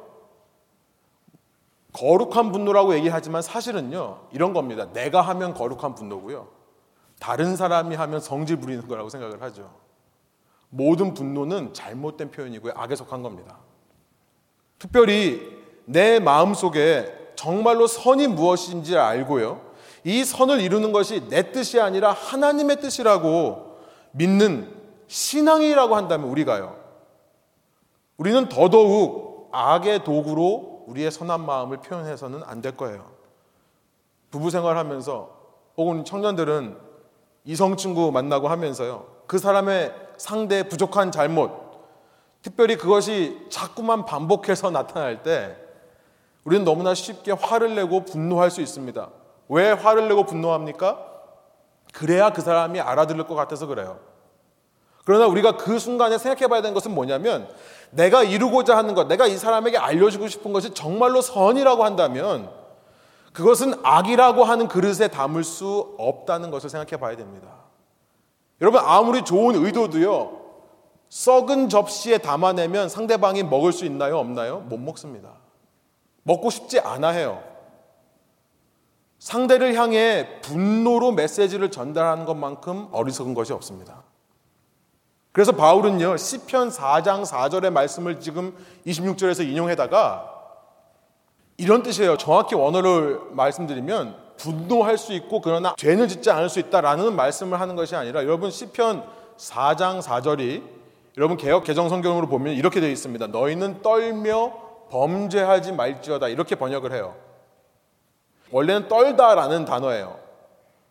거룩한 1.92 2.52
분노라고 2.52 2.94
얘기하지만 2.94 3.40
사실은요, 3.42 4.28
이런 4.32 4.52
겁니다. 4.52 4.92
내가 4.92 5.22
하면 5.22 5.54
거룩한 5.54 5.94
분노고요. 5.94 6.48
다른 7.18 7.56
사람이 7.56 7.96
하면 7.96 8.20
성질 8.20 8.56
부리는 8.56 8.86
거라고 8.86 9.08
생각을 9.08 9.40
하죠. 9.42 9.70
모든 10.68 11.14
분노는 11.14 11.72
잘못된 11.72 12.30
표현이고요. 12.30 12.74
악에 12.76 12.94
속한 12.94 13.22
겁니다. 13.22 13.58
특별히 14.78 15.58
내 15.86 16.20
마음 16.20 16.54
속에 16.54 17.19
정말로 17.40 17.86
선이 17.86 18.26
무엇인지 18.26 18.98
알고요. 18.98 19.62
이 20.04 20.24
선을 20.26 20.60
이루는 20.60 20.92
것이 20.92 21.26
내 21.30 21.52
뜻이 21.52 21.80
아니라 21.80 22.12
하나님의 22.12 22.82
뜻이라고 22.82 23.78
믿는 24.10 24.70
신앙이라고 25.06 25.96
한다면 25.96 26.28
우리가요. 26.28 26.76
우리는 28.18 28.46
더더욱 28.50 29.48
악의 29.52 30.04
도구로 30.04 30.84
우리의 30.86 31.10
선한 31.10 31.46
마음을 31.46 31.78
표현해서는 31.78 32.42
안 32.44 32.60
될 32.60 32.76
거예요. 32.76 33.10
부부 34.30 34.50
생활하면서 34.50 35.30
혹은 35.78 36.04
청년들은 36.04 36.76
이성 37.46 37.78
친구 37.78 38.12
만나고 38.12 38.48
하면서요. 38.48 39.06
그 39.26 39.38
사람의 39.38 39.94
상대 40.18 40.68
부족한 40.68 41.10
잘못, 41.10 41.52
특별히 42.42 42.76
그것이 42.76 43.46
자꾸만 43.48 44.04
반복해서 44.04 44.70
나타날 44.70 45.22
때 45.22 45.56
우리는 46.44 46.64
너무나 46.64 46.94
쉽게 46.94 47.32
화를 47.32 47.74
내고 47.74 48.04
분노할 48.04 48.50
수 48.50 48.60
있습니다. 48.60 49.08
왜 49.48 49.72
화를 49.72 50.08
내고 50.08 50.24
분노합니까? 50.24 51.06
그래야 51.92 52.32
그 52.32 52.40
사람이 52.40 52.80
알아들을 52.80 53.26
것 53.26 53.34
같아서 53.34 53.66
그래요. 53.66 53.98
그러나 55.04 55.26
우리가 55.26 55.56
그 55.56 55.78
순간에 55.78 56.18
생각해 56.18 56.46
봐야 56.46 56.62
되는 56.62 56.74
것은 56.74 56.94
뭐냐면 56.94 57.48
내가 57.90 58.22
이루고자 58.22 58.76
하는 58.76 58.94
것, 58.94 59.08
내가 59.08 59.26
이 59.26 59.36
사람에게 59.36 59.76
알려주고 59.76 60.28
싶은 60.28 60.52
것이 60.52 60.72
정말로 60.72 61.20
선이라고 61.20 61.84
한다면 61.84 62.50
그것은 63.32 63.74
악이라고 63.82 64.44
하는 64.44 64.68
그릇에 64.68 65.08
담을 65.08 65.44
수 65.44 65.94
없다는 65.98 66.50
것을 66.50 66.70
생각해 66.70 67.00
봐야 67.00 67.16
됩니다. 67.16 67.48
여러분, 68.60 68.80
아무리 68.84 69.24
좋은 69.24 69.56
의도도요, 69.56 70.38
썩은 71.08 71.68
접시에 71.68 72.18
담아내면 72.18 72.88
상대방이 72.88 73.42
먹을 73.42 73.72
수 73.72 73.84
있나요? 73.84 74.18
없나요? 74.18 74.60
못 74.60 74.78
먹습니다. 74.78 75.39
먹고 76.22 76.50
싶지 76.50 76.80
않아 76.80 77.08
해요. 77.10 77.42
상대를 79.18 79.74
향해 79.74 80.40
분노로 80.40 81.12
메시지를 81.12 81.70
전달하는 81.70 82.24
것만큼 82.24 82.88
어리석은 82.92 83.34
것이 83.34 83.52
없습니다. 83.52 84.02
그래서 85.32 85.52
바울은요, 85.52 86.16
시편 86.16 86.70
4장 86.70 87.24
4절의 87.24 87.70
말씀을 87.70 88.20
지금 88.20 88.56
26절에서 88.86 89.46
인용해다가 89.46 90.38
이런 91.56 91.82
뜻이에요. 91.82 92.16
정확히 92.16 92.54
원어를 92.54 93.20
말씀드리면 93.32 94.16
분노할 94.38 94.96
수 94.96 95.12
있고 95.12 95.42
그러나 95.42 95.74
죄는 95.76 96.08
짓지 96.08 96.30
않을 96.30 96.48
수 96.48 96.58
있다라는 96.58 97.14
말씀을 97.14 97.60
하는 97.60 97.76
것이 97.76 97.94
아니라 97.94 98.24
여러분 98.24 98.50
시편 98.50 99.04
4장 99.36 100.00
4절이 100.00 100.62
여러분 101.18 101.36
개혁 101.36 101.64
개정 101.64 101.90
성경으로 101.90 102.26
보면 102.28 102.54
이렇게 102.54 102.80
되어 102.80 102.88
있습니다. 102.88 103.26
너희는 103.26 103.82
떨며 103.82 104.69
범죄하지 104.90 105.72
말지어다 105.72 106.28
이렇게 106.28 106.54
번역을 106.54 106.92
해요. 106.92 107.16
원래는 108.50 108.88
떨다라는 108.88 109.64
단어예요. 109.64 110.18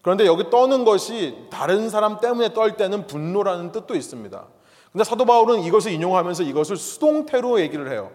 그런데 0.02 0.26
여기 0.26 0.50
떠는 0.50 0.86
것이 0.86 1.48
다른 1.52 1.90
사람 1.90 2.20
때문에 2.20 2.54
떨 2.54 2.78
때는 2.78 3.06
분노라는 3.08 3.72
뜻도 3.72 3.96
있습니다. 3.96 4.46
근데 4.92 5.04
사도 5.04 5.26
바울은 5.26 5.62
이것을 5.62 5.92
인용하면서 5.92 6.44
이것을 6.44 6.78
수동태로 6.78 7.60
얘기를 7.60 7.92
해요. 7.92 8.12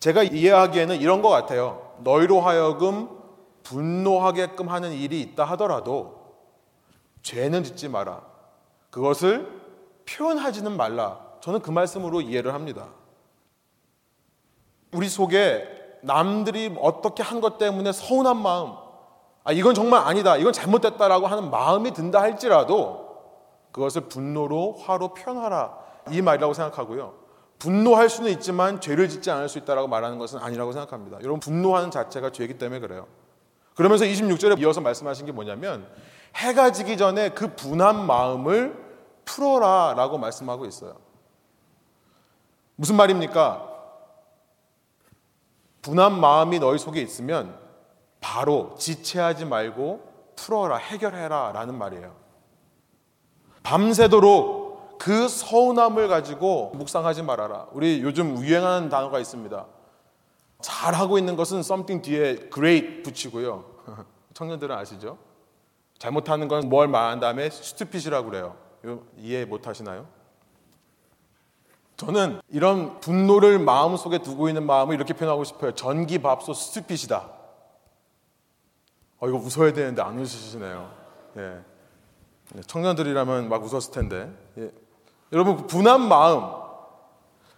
제가 0.00 0.22
이해하기에는 0.22 1.00
이런 1.00 1.22
것 1.22 1.28
같아요. 1.28 1.94
너희로 2.02 2.40
하여금 2.40 3.08
분노하게끔 3.62 4.68
하는 4.68 4.92
일이 4.92 5.20
있다 5.20 5.44
하더라도 5.44 6.20
죄는 7.22 7.64
짓지 7.64 7.88
마라. 7.88 8.22
그것을 8.90 9.46
표현하지는 10.06 10.76
말라. 10.76 11.20
저는 11.40 11.60
그 11.60 11.70
말씀으로 11.70 12.20
이해를 12.20 12.54
합니다. 12.54 12.88
우리 14.92 15.08
속에 15.08 15.98
남들이 16.02 16.74
어떻게 16.80 17.22
한 17.22 17.40
것 17.40 17.58
때문에 17.58 17.92
서운한 17.92 18.36
마음, 18.36 18.72
아, 19.44 19.52
이건 19.52 19.74
정말 19.74 20.02
아니다, 20.06 20.36
이건 20.36 20.52
잘못됐다라고 20.52 21.26
하는 21.26 21.50
마음이 21.50 21.92
든다 21.92 22.20
할지라도 22.20 23.08
그것을 23.72 24.02
분노로, 24.02 24.74
화로 24.80 25.14
표현하라. 25.14 25.78
이 26.10 26.20
말이라고 26.22 26.52
생각하고요. 26.54 27.14
분노할 27.58 28.08
수는 28.08 28.30
있지만 28.32 28.80
죄를 28.80 29.08
짓지 29.08 29.30
않을 29.30 29.48
수 29.48 29.58
있다라고 29.58 29.86
말하는 29.86 30.18
것은 30.18 30.38
아니라고 30.40 30.72
생각합니다. 30.72 31.18
여러분, 31.20 31.40
분노하는 31.40 31.90
자체가 31.90 32.30
죄이기 32.32 32.58
때문에 32.58 32.80
그래요. 32.80 33.06
그러면서 33.74 34.04
26절에 34.04 34.58
이어서 34.60 34.80
말씀하신 34.80 35.26
게 35.26 35.32
뭐냐면 35.32 35.86
해가 36.36 36.72
지기 36.72 36.96
전에 36.96 37.30
그 37.30 37.54
분한 37.54 38.06
마음을 38.06 38.76
풀어라라고 39.24 40.18
말씀하고 40.18 40.64
있어요. 40.64 40.96
무슨 42.76 42.96
말입니까? 42.96 43.69
분한 45.82 46.20
마음이 46.20 46.58
너희 46.58 46.78
속에 46.78 47.00
있으면 47.00 47.58
바로 48.20 48.74
지체하지 48.78 49.46
말고 49.46 50.08
풀어라, 50.36 50.76
해결해라 50.76 51.52
라는 51.52 51.76
말이에요. 51.76 52.14
밤새도록 53.62 54.98
그 54.98 55.28
서운함을 55.28 56.08
가지고 56.08 56.72
묵상하지 56.74 57.22
말아라. 57.22 57.66
우리 57.72 58.02
요즘 58.02 58.38
유행하는 58.38 58.88
단어가 58.88 59.18
있습니다. 59.18 59.66
잘하고 60.60 61.16
있는 61.18 61.36
것은 61.36 61.60
something 61.60 62.02
뒤에 62.02 62.50
great 62.52 63.02
붙이고요. 63.02 63.64
청년들은 64.34 64.76
아시죠? 64.76 65.18
잘못하는 65.98 66.48
건 66.48 66.68
뭘 66.68 66.88
말한 66.88 67.20
다음에 67.20 67.46
stupid이라고 67.46 68.28
그래요. 68.30 68.56
이해 69.18 69.44
못 69.44 69.66
하시나요? 69.66 70.06
저는 72.00 72.40
이런 72.48 72.98
분노를 73.00 73.58
마음속에 73.58 74.22
두고 74.22 74.48
있는 74.48 74.64
마음을 74.64 74.94
이렇게 74.94 75.12
표현하고 75.12 75.44
싶어요. 75.44 75.72
전기밥솥 75.74 76.56
stupid이다. 76.56 77.28
어, 79.18 79.28
이거 79.28 79.36
웃어야 79.36 79.74
되는데 79.74 80.00
안 80.00 80.18
웃으시네요. 80.18 80.90
예. 81.36 81.58
청년들이라면 82.66 83.50
막 83.50 83.62
웃었을 83.62 83.92
텐데. 83.92 84.32
예. 84.56 84.70
여러분, 85.34 85.66
분한 85.66 86.00
마음, 86.08 86.42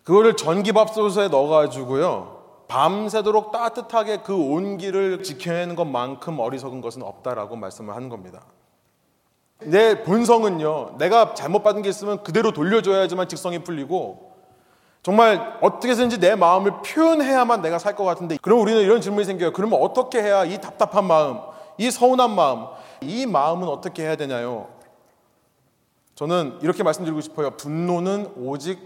그거를 0.03 0.35
전기밥솥에 0.35 1.29
넣어가지고요. 1.29 2.65
밤새도록 2.67 3.53
따뜻하게 3.53 4.23
그 4.25 4.35
온기를 4.35 5.23
지켜내는 5.23 5.77
것만큼 5.77 6.41
어리석은 6.41 6.81
것은 6.81 7.05
없다라고 7.05 7.55
말씀을 7.55 7.95
하는 7.95 8.09
겁니다. 8.09 8.45
내 9.61 10.03
본성은요, 10.03 10.97
내가 10.99 11.35
잘못 11.35 11.63
받은 11.63 11.83
게 11.83 11.89
있으면 11.91 12.25
그대로 12.25 12.51
돌려줘야지만 12.51 13.29
직성이 13.29 13.63
풀리고, 13.63 14.32
정말 15.03 15.59
어떻게 15.61 15.91
해서든지 15.91 16.19
내 16.21 16.35
마음을 16.37 16.81
표현해야만 16.83 17.61
내가 17.61 17.79
살 17.79 17.97
것 17.97 18.05
같은데, 18.05 18.39
그럼 18.41 18.61
우리는 18.61 18.81
이런 18.81 19.01
질문이 19.01 19.25
생겨요. 19.25 19.53
그러면 19.53 19.81
어떻게 19.83 20.23
해야 20.23 20.45
이 20.45 20.61
답답한 20.61 21.05
마음, 21.07 21.41
이 21.77 21.91
서운한 21.91 22.31
마음, 22.35 22.67
이 23.01 23.27
마음은 23.27 23.67
어떻게 23.69 24.05
해야 24.05 24.15
되냐요? 24.17 24.69
저는 26.15 26.59
이렇게 26.63 26.83
말씀드리고 26.85 27.21
싶어요. 27.21 27.51
분노는 27.57 28.33
오직 28.37 28.79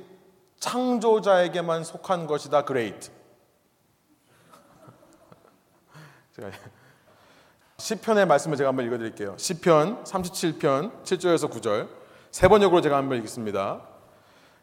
창조자에게만 0.58 1.84
속한 1.84 2.26
것이다. 2.26 2.64
Great. 2.64 3.10
제가 6.34 6.50
시편의 7.76 8.26
말씀을 8.26 8.56
제가 8.56 8.68
한번 8.68 8.86
읽어드릴게요. 8.86 9.34
시편 9.36 10.04
37편 10.04 11.02
7절에서 11.04 11.50
9절 11.50 11.88
세 12.30 12.48
번역으로 12.48 12.80
제가 12.80 12.96
한번 12.96 13.18
읽겠습니다. 13.18 13.82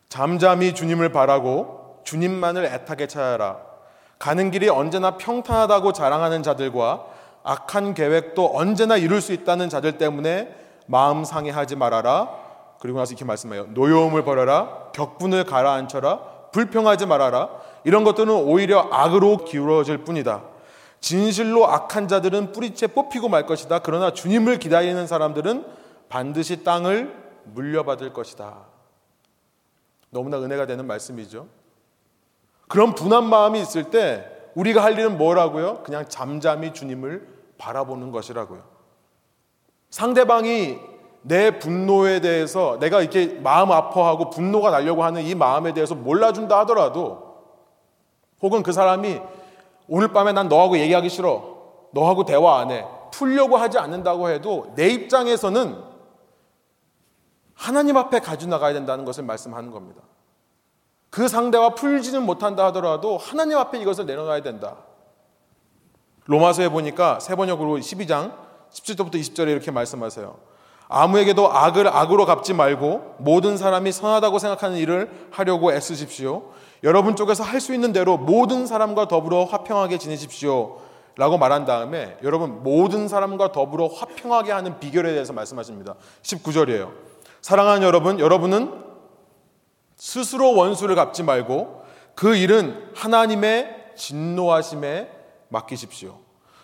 잠잠히 0.10 0.74
주님을 0.74 1.10
바라고 1.12 2.02
주님만을 2.04 2.66
애타게 2.66 3.08
찾아라. 3.08 3.58
가는 4.20 4.52
길이 4.52 4.70
언제나 4.70 5.18
평탄하다고 5.18 5.94
자랑하는 5.94 6.44
자들과 6.44 7.06
악한 7.44 7.94
계획도 7.94 8.52
언제나 8.56 8.96
이룰 8.96 9.22
수 9.22 9.34
있다는 9.34 9.70
자들 9.70 9.98
때문에 9.98 10.56
마음 10.86 11.24
상해하지 11.24 11.76
말아라. 11.76 12.30
그리고 12.80 13.00
나서 13.00 13.12
이렇게 13.12 13.26
말씀해요. 13.26 13.68
노여움을 13.70 14.24
버려라. 14.24 14.92
격분을 14.94 15.46
가라앉혀라. 15.46 16.20
불평하지 16.52 17.06
말아라. 17.06 17.50
이런 17.84 18.04
것들은 18.04 18.34
오히려 18.34 18.88
악으로 18.92 19.38
기울어질 19.38 20.00
뿐이다. 20.00 20.44
진실로 21.02 21.68
악한 21.68 22.08
자들은 22.08 22.54
뿌리채 22.54 22.88
뽑히고 22.88 23.28
말 23.28 23.46
것이다. 23.46 23.80
그러나 23.80 24.12
주님을 24.12 24.60
기다리는 24.60 25.06
사람들은 25.06 25.66
반드시 26.08 26.64
땅을 26.64 27.14
물려받을 27.46 28.14
것이다. 28.14 28.73
너무나 30.14 30.38
은혜가 30.38 30.66
되는 30.66 30.88
말씀이죠. 30.88 31.48
그런 32.70 32.96
분한 32.96 33.26
마음이 33.26 33.60
있을 33.60 33.90
때 33.90 34.30
우리가 34.56 34.84
할 34.84 34.94
일은 34.94 35.18
뭐라고요? 35.18 35.84
그냥 35.84 36.06
잠잠히 36.08 36.72
주님을 36.74 37.28
바라보는 37.58 38.12
것이라고요. 38.12 38.64
상대방이 39.90 40.78
내 41.24 41.58
분노에 41.60 42.20
대해서 42.20 42.78
내가 42.80 43.02
이렇게 43.02 43.40
마음 43.40 43.72
아파하고 43.72 44.30
분노가 44.30 44.70
나려고 44.70 45.04
하는 45.04 45.24
이 45.24 45.36
마음에 45.36 45.74
대해서 45.74 45.96
몰라준다 45.96 46.60
하더라도 46.60 47.34
혹은 48.42 48.62
그 48.62 48.72
사람이 48.72 49.20
오늘 49.88 50.10
밤에 50.10 50.32
난 50.34 50.48
너하고 50.48 50.78
얘기하기 50.78 51.10
싫어. 51.10 51.54
너하고 51.92 52.26
대화 52.26 52.60
안 52.60 52.72
해. 52.72 52.86
풀려고 53.12 53.58
하지 53.58 53.78
않는다고 53.78 54.30
해도 54.30 54.74
내 54.76 54.90
입장에서는 54.90 55.93
하나님 57.56 57.98
앞에 57.98 58.20
가져 58.20 58.48
나가야 58.48 58.74
된다는 58.74 59.06
것을 59.06 59.24
말씀하는 59.24 59.72
겁니다. 59.72 60.02
그 61.10 61.28
상대와 61.28 61.76
풀지는 61.76 62.24
못한다 62.24 62.66
하더라도 62.66 63.18
하나님 63.18 63.58
앞에 63.58 63.80
이것을 63.80 64.06
내려놔야 64.06 64.42
된다. 64.42 64.78
로마서에 66.26 66.70
보니까 66.70 67.20
세 67.20 67.36
번역으로 67.36 67.78
12장 67.78 68.34
17절부터 68.72 69.16
20절에 69.16 69.50
이렇게 69.50 69.72
말씀하세요. 69.72 70.36
아무에게도 70.88 71.52
악을 71.52 71.88
악으로 71.88 72.26
갚지 72.26 72.54
말고 72.54 73.16
모든 73.20 73.58
사람이 73.58 73.92
선하다고 73.92 74.40
생각하는 74.40 74.78
일을 74.78 75.10
하려고 75.32 75.74
애쓰십시오. 75.74 76.52
여러분 76.84 77.16
쪽에서 77.16 77.44
할 77.44 77.60
수 77.62 77.74
있는 77.74 77.94
대로 77.94 78.18
모든 78.18 78.68
사람과 78.68 79.08
더불어 79.08 79.46
화평하게 79.46 79.98
지내십시오. 79.98 80.82
라고 81.16 81.38
말한 81.38 81.66
다음에 81.66 82.18
여러분 82.24 82.64
모든 82.64 83.08
사람과 83.08 83.52
더불어 83.52 83.88
화평하게 83.88 84.52
하는 84.52 84.80
비결에 84.80 85.14
대해서 85.14 85.32
말씀하십니다. 85.32 85.96
19절이에요. 86.24 87.13
사랑하는 87.44 87.84
여러분, 87.86 88.22
여러분은 88.22 88.72
스스로 89.98 90.56
원수를 90.56 90.96
갚지 90.96 91.24
말고 91.24 91.84
그 92.16 92.38
일은 92.38 92.90
하나님의 92.96 93.92
진노하심에 93.98 95.10
맡기십시오. 95.50 96.20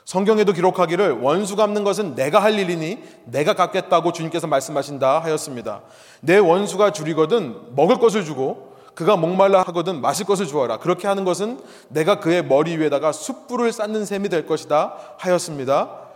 성경에도 0.05 0.53
기록하기를 0.53 1.19
원수 1.19 1.57
갚는 1.57 1.83
것은 1.83 2.15
내가 2.15 2.41
할 2.41 2.57
일이니 2.57 3.03
내가 3.25 3.55
갚겠다고 3.55 4.13
주님께서 4.13 4.47
말씀하신다 4.47 5.19
하였습니다. 5.19 5.81
내 6.21 6.37
원수가 6.37 6.93
줄이거든 6.93 7.75
먹을 7.75 7.99
것을 7.99 8.23
주고 8.23 8.77
그가 8.95 9.17
목말라 9.17 9.61
하거든 9.63 9.99
마실 9.99 10.25
것을 10.25 10.47
주어라. 10.47 10.77
그렇게 10.77 11.09
하는 11.09 11.25
것은 11.25 11.59
내가 11.89 12.21
그의 12.21 12.45
머리 12.45 12.77
위에다가 12.77 13.11
숯불을 13.11 13.73
쌓는 13.73 14.05
셈이 14.05 14.29
될 14.29 14.47
것이다 14.47 14.95
하였습니다. 15.17 16.08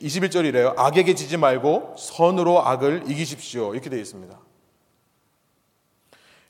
21절이래요. 0.00 0.74
악에게 0.76 1.14
지지 1.14 1.36
말고 1.36 1.94
선으로 1.98 2.66
악을 2.66 3.04
이기십시오. 3.08 3.72
이렇게 3.74 3.88
되어 3.90 3.98
있습니다. 3.98 4.38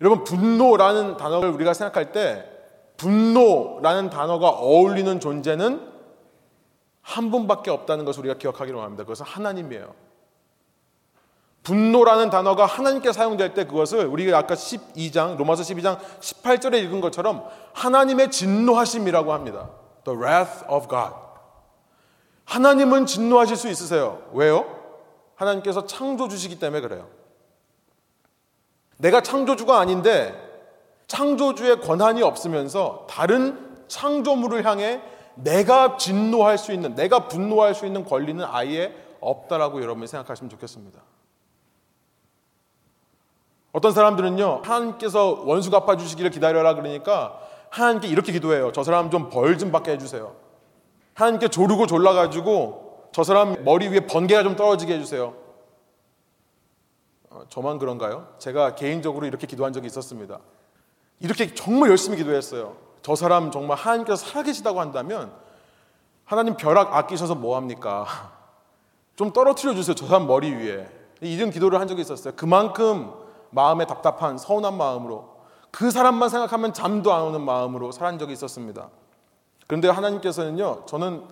여러분, 0.01 0.25
분노라는 0.25 1.17
단어를 1.17 1.51
우리가 1.51 1.73
생각할 1.73 2.13
때 2.13 2.45
분노라는 2.97 4.11
단어가 4.11 4.49
어울리는 4.49 5.21
존재는 5.21 5.93
한 7.03 7.31
분밖에 7.31 7.71
없다는 7.71 8.05
것을 8.05 8.21
우리가 8.21 8.37
기억하기로 8.37 8.83
합니다. 8.83 9.05
그것은 9.05 9.25
하나님이에요. 9.27 9.95
분노라는 11.63 12.31
단어가 12.31 12.65
하나님께 12.65 13.13
사용될 13.13 13.55
때 13.55 13.65
그것을 13.65 14.07
우리가 14.07 14.39
아까 14.39 14.55
12장 14.55 15.37
로마서 15.37 15.63
12장 15.63 15.99
18절에 16.21 16.83
읽은 16.85 17.01
것처럼 17.01 17.45
하나님의 17.75 18.31
진노하심이라고 18.31 19.33
합니다. 19.33 19.71
The 20.05 20.17
wrath 20.17 20.65
of 20.69 20.89
God. 20.89 21.26
하나님은 22.47 23.07
진노하실 23.07 23.57
수 23.57 23.69
있으세요. 23.69 24.23
왜요? 24.33 24.65
하나님께서 25.35 25.87
창조주시기 25.87 26.59
때문에 26.59 26.81
그래요. 26.81 27.09
내가 28.97 29.21
창조주가 29.21 29.79
아닌데 29.79 30.35
창조주의 31.07 31.81
권한이 31.81 32.23
없으면서 32.23 33.07
다른 33.11 33.85
창조물을 33.89 34.65
향해 34.65 35.03
내가 35.35 35.99
진노할 35.99 36.57
수 36.57 36.73
있는, 36.73 36.95
내가 36.95 37.29
분노할 37.29 37.75
수 37.75 37.85
있는 37.85 38.05
권리는 38.05 38.43
아예 38.49 38.95
없다라고 39.21 39.83
여러분이 39.83 40.07
생각하시면 40.07 40.49
좋겠습니다. 40.51 41.01
어떤 43.73 43.93
사람들은요, 43.93 44.63
하나님께서 44.65 45.43
원수 45.45 45.71
갚아주시기를 45.71 46.31
기다려라 46.31 46.75
그러니까 46.75 47.39
하나님께 47.69 48.09
이렇게 48.09 48.33
기도해요. 48.33 48.73
저 48.73 48.83
사람 48.83 49.11
좀 49.11 49.29
벌 49.29 49.59
좀 49.59 49.71
받게 49.71 49.93
해주세요. 49.93 50.35
하나님께 51.17 51.49
조르고 51.49 51.87
졸라가지고 51.87 53.09
저 53.11 53.25
사람 53.25 53.65
머리 53.65 53.89
위에 53.89 54.01
번개가 54.01 54.43
좀 54.43 54.55
떨어지게 54.55 54.95
해주세요. 54.95 55.35
어, 57.31 57.43
저만 57.49 57.79
그런가요? 57.79 58.29
제가 58.39 58.75
개인적으로 58.75 59.27
이렇게 59.27 59.47
기도한 59.47 59.73
적이 59.73 59.87
있었습니다. 59.87 60.41
이렇게 61.21 61.55
정말 61.55 61.89
열심히 61.89 62.19
기도했어요. 62.19 62.77
저 63.01 63.17
사람 63.17 63.51
정말 63.51 63.79
하나님께서 63.79 64.27
살아계시다고 64.27 64.79
한다면 64.79 65.33
하나님 66.27 66.55
벼락 66.55 66.95
아끼셔서 66.95 67.35
뭐 67.35 67.57
합니까? 67.57 68.07
좀 69.17 69.33
떨어뜨려 69.33 69.75
주세요. 69.75 69.95
저 69.95 70.07
사람 70.07 70.27
머리 70.27 70.53
위에. 70.53 70.87
이런 71.23 71.49
기도를 71.51 71.81
한 71.81 71.89
적이 71.89 72.03
있었어요. 72.03 72.35
그만큼 72.37 73.11
마음에 73.49 73.87
답답한 73.87 74.37
서운한 74.37 74.77
마음으로 74.77 75.35
그 75.71 75.91
사람만 75.91 76.29
생각하면 76.29 76.75
잠도 76.75 77.15
안 77.15 77.23
오는 77.23 77.41
마음으로 77.41 77.91
살한 77.91 78.19
적이 78.19 78.35
있었습니다. 78.35 78.91
그런데 79.67 79.89
하나님께서는요, 79.89 80.87
저는 80.87 81.25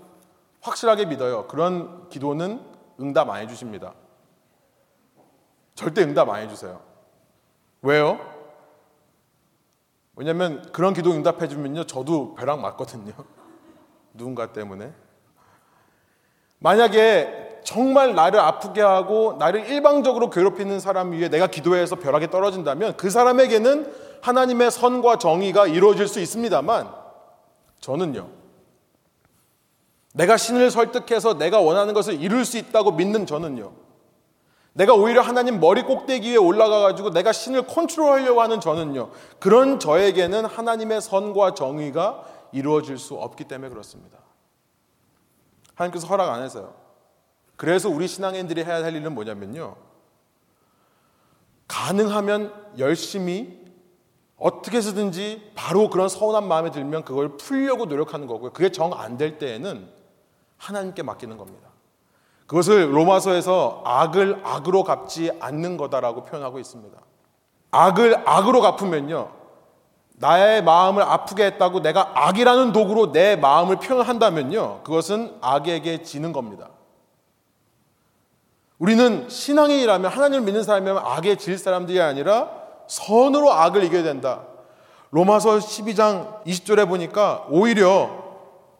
확실하게 0.60 1.06
믿어요. 1.06 1.46
그런 1.46 2.08
기도는 2.08 2.60
응답 3.00 3.30
안 3.30 3.42
해주십니다. 3.42 3.94
절대 5.74 6.02
응답 6.02 6.28
안 6.30 6.42
해주세요. 6.42 6.80
왜요? 7.82 8.18
왜냐면 10.16 10.62
그런 10.72 10.94
기도 10.94 11.12
응답해주면요, 11.12 11.84
저도 11.84 12.34
벼락 12.34 12.60
맞거든요. 12.60 13.12
누군가 14.14 14.52
때문에. 14.52 14.92
만약에 16.58 17.60
정말 17.64 18.14
나를 18.14 18.40
아프게 18.40 18.80
하고 18.80 19.36
나를 19.38 19.68
일방적으로 19.68 20.30
괴롭히는 20.30 20.80
사람 20.80 21.12
위에 21.12 21.28
내가 21.28 21.46
기도해서 21.46 21.96
벼락이 21.96 22.30
떨어진다면 22.30 22.96
그 22.96 23.10
사람에게는 23.10 23.92
하나님의 24.22 24.70
선과 24.70 25.18
정의가 25.18 25.66
이루어질 25.66 26.06
수 26.06 26.20
있습니다만 26.20 27.03
저는요. 27.84 28.30
내가 30.14 30.38
신을 30.38 30.70
설득해서 30.70 31.36
내가 31.36 31.60
원하는 31.60 31.92
것을 31.92 32.18
이룰 32.18 32.46
수 32.46 32.56
있다고 32.56 32.92
믿는 32.92 33.26
저는요. 33.26 33.72
내가 34.72 34.94
오히려 34.94 35.20
하나님 35.20 35.60
머리 35.60 35.82
꼭대기 35.82 36.30
위에 36.30 36.36
올라가 36.36 36.80
가지고 36.80 37.10
내가 37.10 37.32
신을 37.32 37.66
컨트롤 37.66 38.10
하려고 38.10 38.40
하는 38.40 38.58
저는요. 38.60 39.10
그런 39.38 39.78
저에게는 39.78 40.46
하나님의 40.46 41.02
선과 41.02 41.52
정의가 41.52 42.24
이루어질 42.52 42.96
수 42.96 43.16
없기 43.16 43.44
때문에 43.44 43.68
그렇습니다. 43.68 44.18
하나님께서 45.74 46.06
허락 46.06 46.30
안 46.30 46.42
해서요. 46.42 46.74
그래서 47.56 47.90
우리 47.90 48.08
신앙인들이 48.08 48.64
해야 48.64 48.82
할 48.82 48.96
일은 48.96 49.14
뭐냐면요. 49.14 49.76
가능하면 51.68 52.50
열심히 52.78 53.63
어떻게 54.44 54.76
해서든지 54.76 55.52
바로 55.54 55.88
그런 55.88 56.06
서운한 56.10 56.46
마음에 56.46 56.70
들면 56.70 57.04
그걸 57.04 57.38
풀려고 57.38 57.86
노력하는 57.86 58.26
거고요. 58.26 58.52
그게 58.52 58.70
정 58.70 58.92
안 58.92 59.16
될 59.16 59.38
때에는 59.38 59.88
하나님께 60.58 61.02
맡기는 61.02 61.38
겁니다. 61.38 61.70
그것을 62.46 62.94
로마서에서 62.94 63.80
악을 63.86 64.42
악으로 64.44 64.84
갚지 64.84 65.30
않는 65.40 65.78
거다라고 65.78 66.24
표현하고 66.24 66.58
있습니다. 66.58 66.94
악을 67.70 68.28
악으로 68.28 68.60
갚으면요. 68.60 69.30
나의 70.16 70.62
마음을 70.62 71.02
아프게 71.02 71.46
했다고 71.46 71.80
내가 71.80 72.12
악이라는 72.14 72.72
도구로 72.72 73.12
내 73.12 73.36
마음을 73.36 73.76
표현한다면요. 73.76 74.82
그것은 74.84 75.38
악에게 75.40 76.02
지는 76.02 76.34
겁니다. 76.34 76.68
우리는 78.78 79.26
신앙의 79.30 79.80
일하면 79.80 80.10
하나님을 80.10 80.44
믿는 80.44 80.64
사람이면 80.64 80.98
악에 80.98 81.36
질 81.36 81.56
사람들이 81.56 81.98
아니라 82.02 82.63
선으로 82.86 83.52
악을 83.52 83.84
이겨야 83.84 84.02
된다. 84.02 84.46
로마서 85.10 85.58
12장 85.58 86.42
20절에 86.44 86.88
보니까 86.88 87.46
오히려 87.48 88.24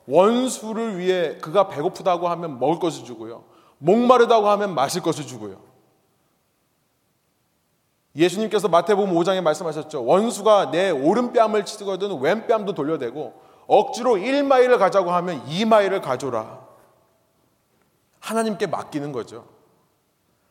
원수를 0.07 0.99
위해 0.99 1.39
그가 1.39 1.69
배고프다고 1.69 2.29
하면 2.29 2.59
먹을 2.59 2.79
것을 2.79 3.05
주고요. 3.05 3.45
목마르다고 3.79 4.49
하면 4.49 4.75
마실 4.75 5.03
것을 5.03 5.27
주고요. 5.27 5.61
예수님께서 8.17 8.69
마태복음 8.69 9.13
5장에 9.15 9.41
말씀하셨죠. 9.43 10.05
원수가 10.05 10.71
내 10.71 10.91
오른뺨을 10.91 11.65
치거든 11.65 12.21
왼뺨도 12.21 12.75
돌려대고 12.75 13.35
억지로 13.67 14.15
1마일을 14.15 14.79
가자고 14.79 15.11
하면 15.11 15.45
2마일을 15.47 16.01
가져라. 16.01 16.65
하나님께 18.21 18.67
맡기는 18.67 19.13
거죠. 19.13 19.47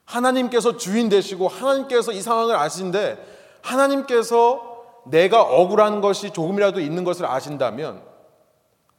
하나님께서 0.05 0.77
주인 0.77 1.09
되시고 1.09 1.47
하나님께서 1.47 2.11
이 2.11 2.21
상황을 2.21 2.55
아신데 2.55 3.42
하나님께서 3.63 4.73
내가 5.05 5.41
억울한 5.41 6.01
것이 6.01 6.31
조금이라도 6.31 6.79
있는 6.79 7.03
것을 7.03 7.25
아신다면 7.25 8.03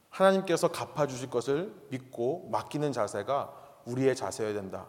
하나님께서 0.09 0.69
갚아주실 0.69 1.29
것을 1.29 1.73
믿고 1.89 2.49
맡기는 2.51 2.91
자세가 2.91 3.51
우리의 3.85 4.15
자세여야 4.15 4.53
된다. 4.53 4.85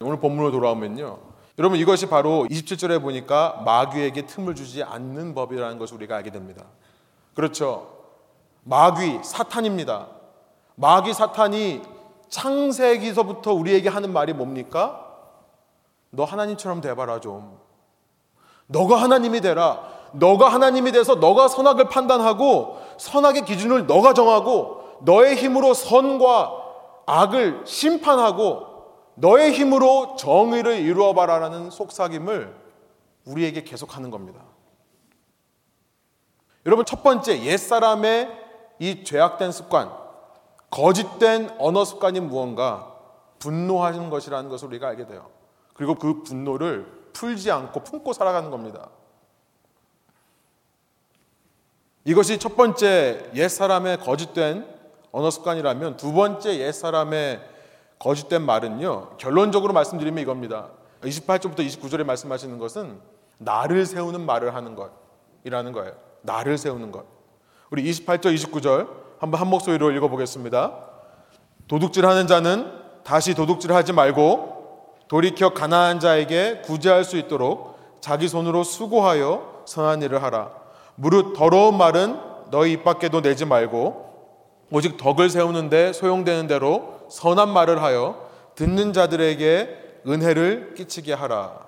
오늘 0.00 0.18
본문으로 0.18 0.50
돌아오면요. 0.50 1.18
여러분 1.58 1.78
이것이 1.78 2.08
바로 2.08 2.46
27절에 2.50 3.00
보니까 3.00 3.62
마귀에게 3.64 4.26
틈을 4.26 4.54
주지 4.54 4.82
않는 4.82 5.34
법이라는 5.34 5.78
것을 5.78 5.96
우리가 5.96 6.16
알게 6.16 6.30
됩니다. 6.30 6.64
그렇죠. 7.34 8.04
마귀, 8.64 9.20
사탄입니다. 9.22 10.08
마귀, 10.76 11.12
사탄이 11.12 11.82
창세기서부터 12.28 13.52
우리에게 13.52 13.88
하는 13.88 14.12
말이 14.12 14.32
뭡니까? 14.32 15.08
너 16.10 16.24
하나님처럼 16.24 16.80
돼봐라 16.80 17.20
좀. 17.20 17.61
너가 18.72 18.96
하나님이 18.96 19.40
되라. 19.40 19.92
너가 20.12 20.48
하나님이 20.48 20.92
돼서 20.92 21.14
너가 21.14 21.48
선악을 21.48 21.88
판단하고 21.88 22.78
선악의 22.98 23.44
기준을 23.44 23.86
너가 23.86 24.12
정하고 24.14 24.82
너의 25.02 25.36
힘으로 25.36 25.74
선과 25.74 26.52
악을 27.06 27.62
심판하고 27.64 28.66
너의 29.14 29.52
힘으로 29.52 30.16
정의를 30.16 30.76
이루어 30.80 31.14
봐라라는 31.14 31.70
속삭임을 31.70 32.54
우리에게 33.24 33.64
계속하는 33.64 34.10
겁니다. 34.10 34.40
여러분 36.66 36.84
첫 36.84 37.02
번째 37.02 37.42
옛사람의 37.42 38.28
이 38.78 39.04
죄악된 39.04 39.52
습관, 39.52 39.90
거짓된 40.70 41.56
언어 41.58 41.84
습관이 41.84 42.20
무언가 42.20 42.92
분노하는 43.38 44.10
것이라는 44.10 44.48
것을 44.48 44.68
우리가 44.68 44.88
알게 44.88 45.06
돼요. 45.06 45.28
그리고 45.74 45.94
그 45.96 46.22
분노를 46.22 47.01
풀지 47.12 47.50
않고 47.50 47.80
품고 47.84 48.12
살아가는 48.12 48.50
겁니다. 48.50 48.88
이것이 52.04 52.38
첫 52.38 52.56
번째 52.56 53.30
옛사람의 53.34 53.98
거짓된 54.00 54.66
언어 55.12 55.30
습관이라면 55.30 55.96
두 55.96 56.12
번째 56.12 56.58
옛사람의 56.58 57.40
거짓된 57.98 58.42
말은요. 58.42 59.16
결론적으로 59.18 59.72
말씀드리면 59.72 60.20
이겁니다. 60.22 60.70
28절부터 61.02 61.58
29절에 61.58 62.04
말씀하시는 62.04 62.58
것은 62.58 63.00
나를 63.38 63.86
세우는 63.86 64.26
말을 64.26 64.54
하는 64.54 64.74
것이라는 64.74 65.72
거예요. 65.72 65.92
나를 66.22 66.58
세우는 66.58 66.90
것. 66.90 67.04
우리 67.70 67.84
28절 67.84 68.34
29절 68.34 68.88
한번 69.18 69.40
한 69.40 69.48
목소리로 69.48 69.92
읽어 69.92 70.08
보겠습니다. 70.08 70.88
도둑질하는 71.68 72.26
자는 72.26 72.72
다시 73.04 73.34
도둑질하지 73.34 73.92
말고 73.92 74.51
돌이켜 75.08 75.50
가난한 75.50 76.00
자에게 76.00 76.62
구제할 76.64 77.04
수 77.04 77.16
있도록 77.16 77.78
자기 78.00 78.28
손으로 78.28 78.64
수고하여 78.64 79.62
선한 79.66 80.02
일을 80.02 80.22
하라. 80.22 80.50
무릇 80.94 81.34
더러운 81.34 81.76
말은 81.76 82.18
너희 82.50 82.72
입 82.72 82.84
밖에도 82.84 83.22
내지 83.22 83.44
말고 83.44 84.12
오직 84.70 84.96
덕을 84.96 85.30
세우는데 85.30 85.92
소용되는 85.92 86.46
대로 86.46 87.00
선한 87.10 87.50
말을 87.50 87.82
하여 87.82 88.30
듣는 88.54 88.92
자들에게 88.92 90.00
은혜를 90.06 90.74
끼치게 90.74 91.12
하라. 91.12 91.66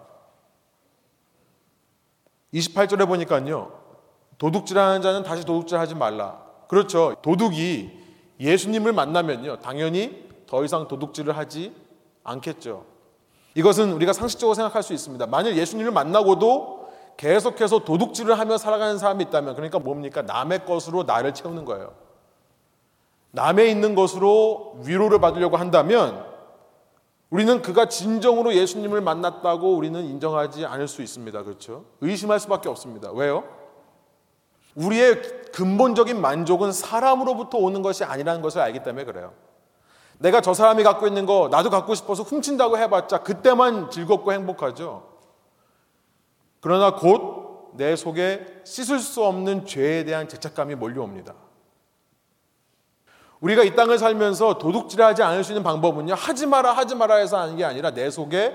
28절에 2.52 3.06
보니까요. 3.06 3.72
도둑질하는 4.38 5.02
자는 5.02 5.22
다시 5.22 5.44
도둑질하지 5.44 5.94
말라. 5.94 6.42
그렇죠. 6.68 7.14
도둑이 7.22 7.90
예수님을 8.40 8.92
만나면요. 8.92 9.58
당연히 9.58 10.24
더 10.46 10.64
이상 10.64 10.88
도둑질을 10.88 11.36
하지 11.36 11.74
않겠죠. 12.22 12.93
이것은 13.54 13.92
우리가 13.92 14.12
상식적으로 14.12 14.54
생각할 14.54 14.82
수 14.82 14.92
있습니다. 14.92 15.26
만일 15.26 15.56
예수님을 15.56 15.92
만나고도 15.92 16.88
계속해서 17.16 17.80
도둑질을 17.80 18.38
하며 18.38 18.58
살아가는 18.58 18.98
사람이 18.98 19.24
있다면 19.24 19.54
그러니까 19.54 19.78
뭡니까? 19.78 20.22
남의 20.22 20.64
것으로 20.64 21.04
나를 21.04 21.32
채우는 21.32 21.64
거예요. 21.64 21.94
남의 23.30 23.70
있는 23.70 23.94
것으로 23.94 24.80
위로를 24.84 25.20
받으려고 25.20 25.56
한다면 25.56 26.24
우리는 27.30 27.62
그가 27.62 27.88
진정으로 27.88 28.54
예수님을 28.54 29.00
만났다고 29.00 29.74
우리는 29.74 30.04
인정하지 30.04 30.66
않을 30.66 30.86
수 30.86 31.02
있습니다. 31.02 31.42
그렇죠? 31.42 31.84
의심할 32.00 32.38
수밖에 32.38 32.68
없습니다. 32.68 33.10
왜요? 33.10 33.44
우리의 34.76 35.20
근본적인 35.52 36.20
만족은 36.20 36.72
사람으로부터 36.72 37.58
오는 37.58 37.82
것이 37.82 38.04
아니라는 38.04 38.42
것을 38.42 38.60
알기 38.60 38.82
때문에 38.82 39.04
그래요. 39.04 39.32
내가 40.18 40.40
저 40.40 40.54
사람이 40.54 40.82
갖고 40.82 41.06
있는 41.06 41.26
거 41.26 41.48
나도 41.50 41.70
갖고 41.70 41.94
싶어서 41.94 42.22
훔친다고 42.22 42.78
해봤자 42.78 43.18
그때만 43.18 43.90
즐겁고 43.90 44.32
행복하죠. 44.32 45.08
그러나 46.60 46.94
곧 46.94 47.44
내 47.76 47.96
속에 47.96 48.46
씻을 48.64 49.00
수 49.00 49.24
없는 49.24 49.66
죄에 49.66 50.04
대한 50.04 50.28
죄책감이 50.28 50.76
몰려옵니다. 50.76 51.34
우리가 53.40 53.62
이 53.62 53.74
땅을 53.74 53.98
살면서 53.98 54.58
도둑질하지 54.58 55.22
않을 55.22 55.44
수 55.44 55.52
있는 55.52 55.62
방법은요. 55.62 56.14
하지 56.14 56.46
마라 56.46 56.72
하지 56.72 56.94
마라 56.94 57.16
해서 57.16 57.38
하는 57.38 57.56
게 57.56 57.64
아니라 57.64 57.90
내 57.90 58.10
속에 58.10 58.54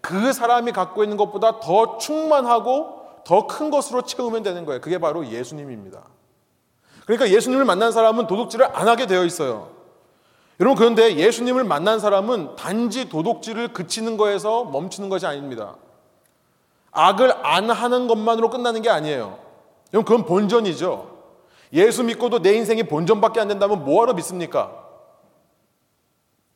그 0.00 0.32
사람이 0.32 0.72
갖고 0.72 1.04
있는 1.04 1.16
것보다 1.16 1.60
더 1.60 1.98
충만하고 1.98 3.02
더 3.24 3.46
큰 3.46 3.70
것으로 3.70 4.02
채우면 4.02 4.42
되는 4.42 4.64
거예요. 4.64 4.80
그게 4.80 4.98
바로 4.98 5.26
예수님입니다. 5.26 6.02
그러니까 7.04 7.30
예수님을 7.30 7.64
만난 7.64 7.92
사람은 7.92 8.26
도둑질을 8.26 8.76
안 8.76 8.88
하게 8.88 9.06
되어 9.06 9.24
있어요. 9.24 9.70
여러분 10.60 10.76
그런데 10.76 11.16
예수님을 11.16 11.64
만난 11.64 11.98
사람은 11.98 12.56
단지 12.56 13.08
도둑질을 13.08 13.72
그치는 13.72 14.16
거에서 14.16 14.64
멈추는 14.64 15.08
것이 15.08 15.26
아닙니다. 15.26 15.76
악을 16.92 17.44
안 17.44 17.70
하는 17.70 18.06
것만으로 18.06 18.50
끝나는 18.50 18.82
게 18.82 18.88
아니에요. 18.88 19.38
여러분 19.92 20.04
그건 20.04 20.26
본전이죠. 20.26 21.14
예수 21.72 22.04
믿고도 22.04 22.40
내 22.40 22.54
인생이 22.54 22.84
본전밖에 22.84 23.40
안 23.40 23.48
된다면 23.48 23.84
뭐하러 23.84 24.14
믿습니까? 24.14 24.84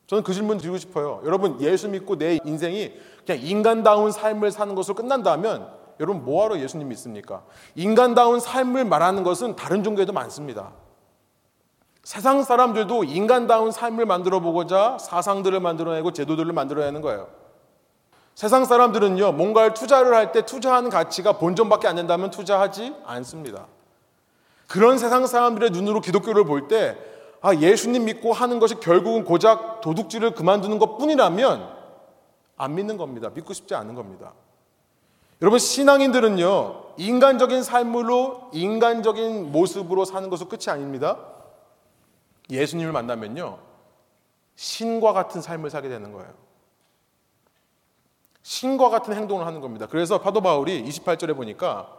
저는 0.07 0.23
그 0.23 0.33
질문 0.33 0.57
드리고 0.57 0.77
싶어요. 0.77 1.21
여러분 1.25 1.59
예수 1.61 1.89
믿고 1.89 2.17
내 2.17 2.39
인생이 2.45 2.93
그냥 3.25 3.41
인간다운 3.43 4.11
삶을 4.11 4.51
사는 4.51 4.73
것으로 4.75 4.95
끝난다면 4.95 5.69
여러분 5.99 6.23
뭐하러 6.23 6.59
예수님 6.59 6.87
믿습니까? 6.87 7.43
인간다운 7.75 8.39
삶을 8.39 8.85
말하는 8.85 9.23
것은 9.23 9.55
다른 9.55 9.83
종교에도 9.83 10.13
많습니다. 10.13 10.71
세상 12.09 12.41
사람들도 12.41 13.03
인간다운 13.03 13.69
삶을 13.69 14.07
만들어 14.07 14.39
보고자 14.39 14.97
사상들을 14.99 15.59
만들어내고 15.59 16.11
제도들을 16.11 16.51
만들어내는 16.53 17.01
거예요. 17.01 17.27
세상 18.33 18.65
사람들은요, 18.65 19.33
뭔가를 19.33 19.75
투자를 19.75 20.15
할 20.15 20.31
때 20.31 20.43
투자하는 20.43 20.89
가치가 20.89 21.33
본전밖에 21.33 21.87
안 21.87 21.97
된다면 21.97 22.31
투자하지 22.31 22.95
않습니다. 23.05 23.67
그런 24.65 24.97
세상 24.97 25.27
사람들의 25.27 25.69
눈으로 25.69 26.01
기독교를 26.01 26.45
볼 26.45 26.67
때, 26.67 26.97
아, 27.41 27.53
예수님 27.53 28.05
믿고 28.05 28.33
하는 28.33 28.57
것이 28.57 28.79
결국은 28.79 29.23
고작 29.23 29.81
도둑질을 29.81 30.33
그만두는 30.33 30.79
것 30.79 30.97
뿐이라면 30.97 31.69
안 32.57 32.73
믿는 32.73 32.97
겁니다. 32.97 33.29
믿고 33.35 33.53
싶지 33.53 33.75
않은 33.75 33.93
겁니다. 33.93 34.33
여러분, 35.43 35.59
신앙인들은요, 35.59 36.85
인간적인 36.97 37.61
삶으로 37.61 38.49
인간적인 38.51 39.51
모습으로 39.51 40.05
사는 40.05 40.27
것은 40.31 40.49
끝이 40.49 40.69
아닙니다. 40.69 41.37
예수님을 42.49 42.91
만나면요. 42.91 43.59
신과 44.55 45.13
같은 45.13 45.41
삶을 45.41 45.69
살게 45.69 45.89
되는 45.89 46.11
거예요. 46.11 46.33
신과 48.41 48.89
같은 48.89 49.13
행동을 49.13 49.45
하는 49.45 49.61
겁니다. 49.61 49.87
그래서 49.89 50.19
파도 50.19 50.41
바울이 50.41 50.83
28절에 50.83 51.35
보니까 51.35 51.95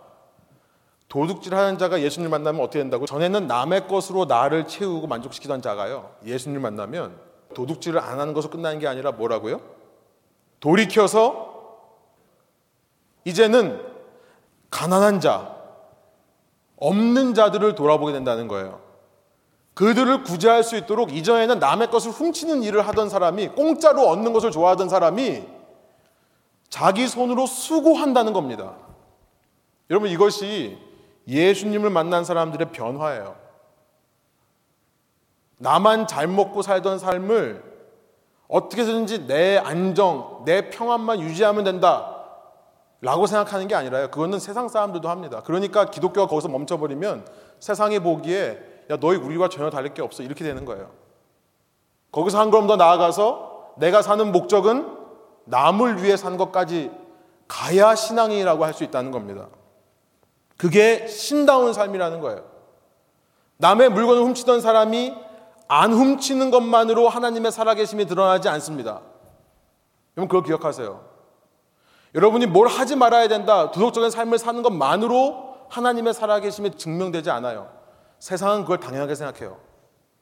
도둑질 1.08 1.54
하는 1.54 1.78
자가 1.78 2.00
예수님을 2.00 2.30
만나면 2.30 2.60
어떻게 2.60 2.78
된다고? 2.78 3.06
전에는 3.06 3.46
남의 3.46 3.88
것으로 3.88 4.26
나를 4.26 4.66
채우고 4.66 5.06
만족시키던 5.06 5.62
자가요. 5.62 6.14
예수님을 6.24 6.60
만나면 6.60 7.18
도둑질을 7.54 8.00
안 8.00 8.20
하는 8.20 8.32
것으로 8.32 8.52
끝나는 8.52 8.78
게 8.78 8.86
아니라 8.86 9.12
뭐라고요? 9.12 9.60
돌이켜서 10.60 11.50
이제는 13.24 13.84
가난한 14.70 15.20
자, 15.20 15.56
없는 16.76 17.34
자들을 17.34 17.74
돌아보게 17.74 18.12
된다는 18.12 18.48
거예요. 18.48 18.89
그들을 19.80 20.24
구제할 20.24 20.62
수 20.62 20.76
있도록 20.76 21.10
이전에는 21.10 21.58
남의 21.58 21.90
것을 21.90 22.10
훔치는 22.10 22.62
일을 22.64 22.86
하던 22.88 23.08
사람이 23.08 23.48
공짜로 23.48 24.08
얻는 24.08 24.34
것을 24.34 24.50
좋아하던 24.50 24.90
사람이 24.90 25.42
자기 26.68 27.08
손으로 27.08 27.46
수고한다는 27.46 28.34
겁니다. 28.34 28.74
여러분 29.88 30.10
이것이 30.10 30.76
예수님을 31.26 31.88
만난 31.88 32.26
사람들의 32.26 32.72
변화예요. 32.72 33.36
나만 35.56 36.06
잘 36.06 36.26
먹고 36.26 36.60
살던 36.60 36.98
삶을 36.98 37.64
어떻게든지 38.48 39.28
내 39.28 39.56
안정, 39.56 40.42
내 40.44 40.68
평안만 40.68 41.20
유지하면 41.20 41.64
된다. 41.64 42.18
라고 43.00 43.26
생각하는 43.26 43.66
게 43.66 43.74
아니라요. 43.74 44.10
그거는 44.10 44.40
세상 44.40 44.68
사람들도 44.68 45.08
합니다. 45.08 45.40
그러니까 45.42 45.86
기독교가 45.86 46.26
거기서 46.26 46.48
멈춰버리면 46.48 47.26
세상이 47.60 48.00
보기에 48.00 48.69
야, 48.90 48.96
너희 48.98 49.16
우리와 49.16 49.48
전혀 49.48 49.70
다를 49.70 49.94
게 49.94 50.03
없어. 50.03 50.22
이렇게 50.22 50.44
되는 50.44 50.64
거예요. 50.64 50.90
거기서 52.12 52.40
한 52.40 52.50
걸음 52.50 52.66
더 52.66 52.76
나아가서 52.76 53.74
내가 53.76 54.03
사는 54.03 54.33
목적은 54.33 54.98
남을 55.44 56.03
위해 56.03 56.16
산 56.16 56.37
것까지 56.37 56.90
가야 57.48 57.94
신앙이라고 57.94 58.64
할 58.64 58.74
수 58.74 58.85
있다는 58.85 59.11
겁니다. 59.11 59.48
그게 60.57 61.07
신다운 61.07 61.72
삶이라는 61.72 62.20
거예요. 62.20 62.44
남의 63.57 63.90
물건을 63.90 64.22
훔치던 64.22 64.61
사람이 64.61 65.14
안 65.68 65.92
훔치는 65.92 66.50
것만으로 66.50 67.09
하나님의 67.09 67.53
살아계심이 67.53 68.07
드러나지 68.07 68.48
않습니다. 68.48 69.00
여러분 70.16 70.29
그걸 70.29 70.42
기억하세요. 70.42 71.09
여러분이 72.14 72.46
뭘 72.46 72.66
하지 72.66 72.96
말아야 72.96 73.29
된다, 73.29 73.70
도덕적인 73.70 74.11
삶을 74.11 74.38
사는 74.38 74.62
것만으로 74.62 75.66
하나님의 75.68 76.12
살아계심이 76.12 76.72
증명되지 76.72 77.31
않아요. 77.31 77.79
세상은 78.20 78.62
그걸 78.62 78.78
당연하게 78.78 79.16
생각해요. 79.16 79.59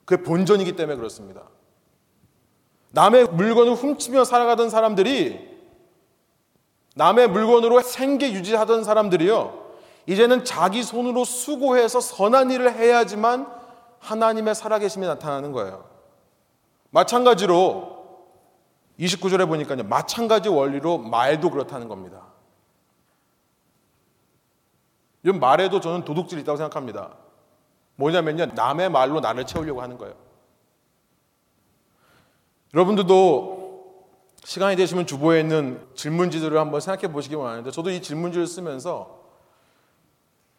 그게 0.07 0.23
본전이기 0.23 0.77
때문에 0.77 0.97
그렇습니다. 0.97 1.43
남의 2.93 3.27
물건을 3.27 3.75
훔치며 3.75 4.25
살아가던 4.25 4.71
사람들이 4.71 5.59
남의 6.95 7.29
물건으로 7.29 7.83
생계 7.83 8.33
유지하던 8.33 8.85
사람들이요. 8.85 9.67
이제는 10.07 10.45
자기 10.45 10.83
손으로 10.83 11.25
수고해서 11.25 12.01
선한 12.01 12.51
일을 12.51 12.73
해야지만 12.73 13.47
하나님의 13.99 14.55
살아계심이 14.55 15.07
나타나는 15.07 15.53
거예요. 15.53 15.85
마찬가지로 16.91 17.99
29절에 18.99 19.47
보니까요. 19.47 19.83
마찬가지 19.85 20.49
원리로 20.49 20.99
말도 20.99 21.51
그렇다는 21.51 21.89
겁니다. 21.89 22.23
이 25.25 25.31
말에도 25.31 25.81
저는 25.81 26.05
도둑질이 26.05 26.43
있다고 26.43 26.57
생각합니다. 26.57 27.28
뭐냐면요. 27.99 28.47
남의 28.55 28.91
말로 28.91 29.21
나를 29.21 29.45
채우려고 29.45 29.83
하는 29.83 29.99
거예요. 29.99 30.15
여러분들도 32.73 33.59
시간이 34.45 34.77
되시면 34.77 35.07
주보에 35.07 35.41
있는 35.41 35.85
질문지들을 35.95 36.59
한번 36.59 36.81
생각해 36.81 37.13
보시기 37.13 37.35
원하는데 37.35 37.71
저도 37.71 37.91
이 37.91 38.01
질문지를 38.01 38.47
쓰면서 38.47 39.19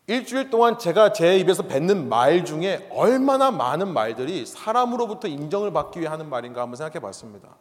일주일 0.07 0.49
동안 0.49 0.77
제가 0.77 1.13
제 1.13 1.37
입에서 1.37 1.63
뱉는 1.63 2.09
말 2.09 2.43
중에 2.43 2.89
얼마나 2.91 3.51
많은 3.51 3.93
말들이 3.93 4.45
사람으로부터 4.45 5.27
인정을 5.27 5.71
받기 5.71 5.99
위해 5.99 6.09
하는 6.09 6.29
말인가 6.29 6.61
한번 6.61 6.75
생각해 6.75 6.99
봤습니다. 6.99 7.55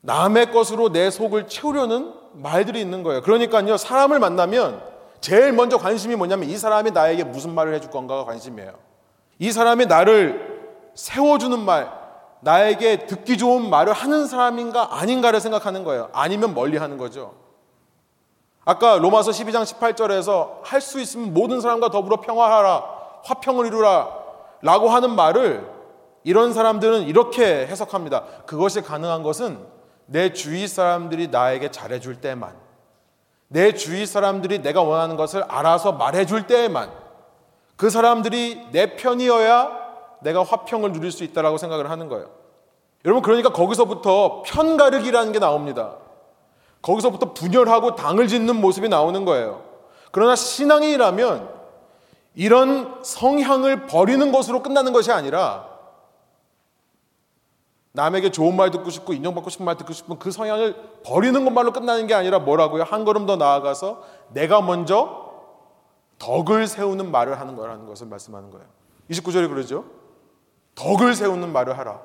남의 0.00 0.50
것으로 0.50 0.90
내 0.90 1.10
속을 1.10 1.46
채우려는 1.46 2.14
말들이 2.32 2.80
있는 2.80 3.02
거예요. 3.02 3.22
그러니까요, 3.22 3.76
사람을 3.76 4.18
만나면 4.18 4.89
제일 5.20 5.52
먼저 5.52 5.76
관심이 5.76 6.16
뭐냐면 6.16 6.48
이 6.48 6.56
사람이 6.56 6.92
나에게 6.92 7.24
무슨 7.24 7.54
말을 7.54 7.74
해줄 7.74 7.90
건가가 7.90 8.24
관심이에요. 8.24 8.72
이 9.38 9.52
사람이 9.52 9.86
나를 9.86 10.60
세워주는 10.94 11.58
말, 11.60 11.90
나에게 12.40 13.06
듣기 13.06 13.38
좋은 13.38 13.68
말을 13.68 13.92
하는 13.92 14.26
사람인가 14.26 14.98
아닌가를 14.98 15.40
생각하는 15.40 15.84
거예요. 15.84 16.08
아니면 16.12 16.54
멀리 16.54 16.76
하는 16.78 16.96
거죠. 16.96 17.34
아까 18.64 18.96
로마서 18.98 19.30
12장 19.30 19.64
18절에서 19.64 20.60
할 20.62 20.80
수 20.80 21.00
있으면 21.00 21.34
모든 21.34 21.60
사람과 21.60 21.90
더불어 21.90 22.20
평화하라, 22.20 22.84
화평을 23.24 23.66
이루라 23.66 24.08
라고 24.62 24.88
하는 24.88 25.14
말을 25.14 25.66
이런 26.24 26.52
사람들은 26.52 27.02
이렇게 27.02 27.66
해석합니다. 27.66 28.24
그것이 28.46 28.82
가능한 28.82 29.22
것은 29.22 29.58
내 30.06 30.32
주위 30.32 30.68
사람들이 30.68 31.28
나에게 31.28 31.70
잘해줄 31.70 32.20
때만, 32.20 32.54
내 33.52 33.74
주위 33.74 34.06
사람들이 34.06 34.62
내가 34.62 34.82
원하는 34.82 35.16
것을 35.16 35.42
알아서 35.42 35.92
말해줄 35.92 36.46
때에만, 36.46 36.88
그 37.74 37.90
사람들이 37.90 38.68
내 38.70 38.94
편이어야 38.94 39.80
내가 40.20 40.44
화평을 40.44 40.92
누릴 40.92 41.10
수 41.10 41.24
있다라고 41.24 41.58
생각을 41.58 41.90
하는 41.90 42.08
거예요. 42.08 42.30
여러분, 43.04 43.22
그러니까 43.22 43.52
거기서부터 43.52 44.44
편가르기라는 44.46 45.32
게 45.32 45.40
나옵니다. 45.40 45.96
거기서부터 46.80 47.32
분열하고 47.34 47.96
당을 47.96 48.28
짓는 48.28 48.54
모습이 48.60 48.88
나오는 48.88 49.24
거예요. 49.24 49.64
그러나 50.12 50.36
신앙이라면 50.36 51.48
이런 52.36 53.00
성향을 53.02 53.86
버리는 53.88 54.30
것으로 54.30 54.62
끝나는 54.62 54.92
것이 54.92 55.10
아니라 55.10 55.69
남에게 57.92 58.30
좋은 58.30 58.56
말 58.56 58.70
듣고 58.70 58.90
싶고 58.90 59.12
인정받고 59.12 59.50
싶은 59.50 59.66
말 59.66 59.76
듣고 59.76 59.92
싶은 59.92 60.18
그 60.18 60.30
성향을 60.30 60.76
버리는 61.04 61.44
것만로 61.44 61.72
끝나는 61.72 62.06
게 62.06 62.14
아니라 62.14 62.38
뭐라고요? 62.38 62.84
한 62.84 63.04
걸음 63.04 63.26
더 63.26 63.36
나아가서 63.36 64.02
내가 64.32 64.62
먼저 64.62 65.28
덕을 66.18 66.66
세우는 66.66 67.10
말을 67.10 67.40
하는 67.40 67.56
거라는 67.56 67.86
것을 67.86 68.06
말씀하는 68.06 68.50
거예요. 68.50 68.66
29절에 69.10 69.48
그러죠. 69.48 69.86
덕을 70.76 71.14
세우는 71.14 71.52
말을 71.52 71.78
하라. 71.78 72.00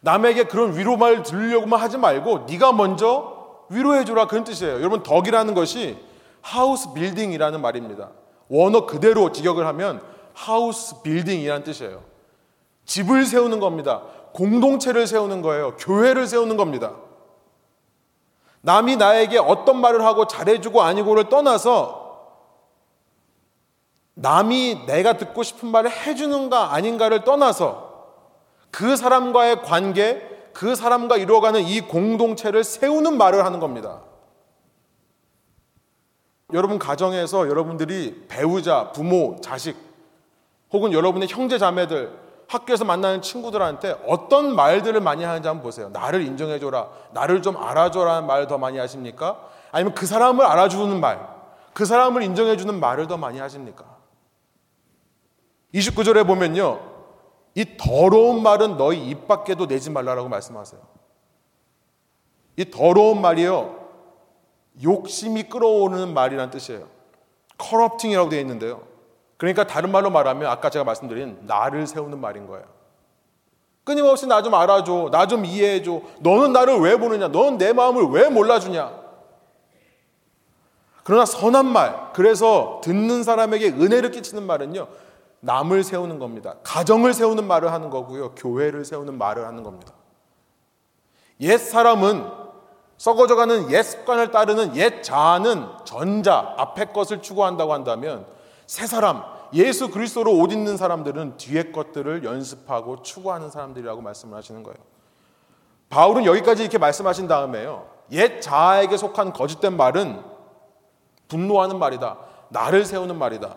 남에게 0.00 0.44
그런 0.44 0.76
위로 0.76 0.98
말 0.98 1.22
들으려고만 1.22 1.80
하지 1.80 1.96
말고 1.96 2.40
네가 2.40 2.72
먼저 2.72 3.64
위로해 3.70 4.04
주라 4.04 4.26
그런 4.26 4.44
뜻이에요. 4.44 4.74
여러분 4.74 5.02
덕이라는 5.02 5.54
것이 5.54 5.98
하우스 6.42 6.92
빌딩이라는 6.92 7.62
말입니다. 7.62 8.10
원어 8.48 8.84
그대로 8.84 9.32
직역을 9.32 9.66
하면 9.66 10.02
하우스 10.34 11.00
빌딩이라는 11.00 11.64
뜻이에요. 11.64 12.02
집을 12.84 13.24
세우는 13.24 13.60
겁니다. 13.60 14.02
공동체를 14.34 15.06
세우는 15.06 15.42
거예요. 15.42 15.76
교회를 15.76 16.26
세우는 16.26 16.56
겁니다. 16.56 16.96
남이 18.60 18.96
나에게 18.96 19.38
어떤 19.38 19.80
말을 19.80 20.04
하고 20.04 20.26
잘해주고 20.26 20.82
아니고를 20.82 21.28
떠나서 21.28 22.02
남이 24.14 24.86
내가 24.86 25.16
듣고 25.16 25.42
싶은 25.42 25.68
말을 25.68 25.90
해주는가 25.90 26.72
아닌가를 26.74 27.24
떠나서 27.24 27.92
그 28.70 28.96
사람과의 28.96 29.62
관계, 29.62 30.20
그 30.52 30.74
사람과 30.74 31.16
이루어가는 31.16 31.62
이 31.62 31.80
공동체를 31.80 32.64
세우는 32.64 33.16
말을 33.16 33.44
하는 33.44 33.60
겁니다. 33.60 34.02
여러분 36.52 36.78
가정에서 36.78 37.48
여러분들이 37.48 38.26
배우자, 38.28 38.90
부모, 38.92 39.36
자식, 39.40 39.76
혹은 40.72 40.92
여러분의 40.92 41.28
형제 41.28 41.58
자매들, 41.58 42.23
학교에서 42.48 42.84
만나는 42.84 43.22
친구들한테 43.22 44.00
어떤 44.06 44.54
말들을 44.54 45.00
많이 45.00 45.24
하는지 45.24 45.48
한번 45.48 45.62
보세요. 45.62 45.88
나를 45.90 46.22
인정해줘라, 46.22 46.88
나를 47.12 47.42
좀 47.42 47.56
알아줘라는 47.56 48.26
말을 48.26 48.46
더 48.46 48.58
많이 48.58 48.78
하십니까? 48.78 49.40
아니면 49.72 49.94
그 49.94 50.06
사람을 50.06 50.44
알아주는 50.44 51.00
말, 51.00 51.26
그 51.72 51.84
사람을 51.84 52.22
인정해주는 52.22 52.78
말을 52.78 53.06
더 53.08 53.16
많이 53.16 53.38
하십니까? 53.38 53.84
29절에 55.74 56.26
보면요. 56.26 56.80
이 57.56 57.76
더러운 57.76 58.42
말은 58.42 58.76
너희 58.76 59.08
입 59.08 59.26
밖에도 59.26 59.66
내지 59.66 59.90
말라라고 59.90 60.28
말씀하세요. 60.28 60.80
이 62.56 62.70
더러운 62.70 63.20
말이요. 63.20 63.84
욕심이 64.82 65.44
끌어오르는 65.44 66.14
말이란 66.14 66.50
뜻이에요. 66.50 66.88
커럽팅이라고 67.58 68.28
되어 68.28 68.40
있는데요. 68.40 68.93
그러니까 69.36 69.66
다른 69.66 69.90
말로 69.90 70.10
말하면 70.10 70.50
아까 70.50 70.70
제가 70.70 70.84
말씀드린 70.84 71.38
나를 71.42 71.86
세우는 71.86 72.20
말인 72.20 72.46
거예요. 72.46 72.64
끊임없이 73.84 74.26
나 74.26 74.40
좀 74.42 74.54
알아줘. 74.54 75.10
나 75.12 75.26
좀 75.26 75.44
이해해줘. 75.44 76.00
너는 76.20 76.52
나를 76.52 76.78
왜 76.80 76.96
보느냐? 76.96 77.28
너는 77.28 77.58
내 77.58 77.72
마음을 77.72 78.04
왜 78.10 78.28
몰라주냐? 78.30 79.04
그러나 81.02 81.26
선한 81.26 81.66
말, 81.66 82.12
그래서 82.14 82.80
듣는 82.82 83.24
사람에게 83.24 83.68
은혜를 83.72 84.10
끼치는 84.10 84.42
말은요, 84.44 84.86
남을 85.40 85.84
세우는 85.84 86.18
겁니다. 86.18 86.54
가정을 86.62 87.12
세우는 87.12 87.46
말을 87.46 87.72
하는 87.72 87.90
거고요. 87.90 88.30
교회를 88.36 88.86
세우는 88.86 89.18
말을 89.18 89.46
하는 89.46 89.62
겁니다. 89.62 89.92
옛 91.40 91.58
사람은 91.58 92.26
썩어져가는 92.96 93.70
옛 93.70 93.82
습관을 93.82 94.30
따르는 94.30 94.76
옛 94.76 95.02
자아는 95.02 95.66
전자, 95.84 96.54
앞의 96.56 96.94
것을 96.94 97.20
추구한다고 97.20 97.74
한다면 97.74 98.24
새 98.66 98.86
사람, 98.86 99.22
예수 99.52 99.90
그리스도로 99.90 100.32
옷 100.38 100.52
입는 100.52 100.76
사람들은 100.76 101.36
뒤의 101.36 101.72
것들을 101.72 102.24
연습하고 102.24 103.02
추구하는 103.02 103.50
사람들이라고 103.50 104.00
말씀을 104.00 104.36
하시는 104.36 104.62
거예요. 104.62 104.76
바울은 105.90 106.24
여기까지 106.24 106.62
이렇게 106.62 106.78
말씀하신 106.78 107.28
다음에요. 107.28 107.88
옛 108.12 108.40
자아에게 108.40 108.96
속한 108.96 109.32
거짓된 109.32 109.76
말은 109.76 110.22
분노하는 111.28 111.78
말이다. 111.78 112.18
나를 112.48 112.84
세우는 112.84 113.16
말이다. 113.16 113.56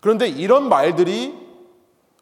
그런데 0.00 0.28
이런 0.28 0.68
말들이 0.68 1.48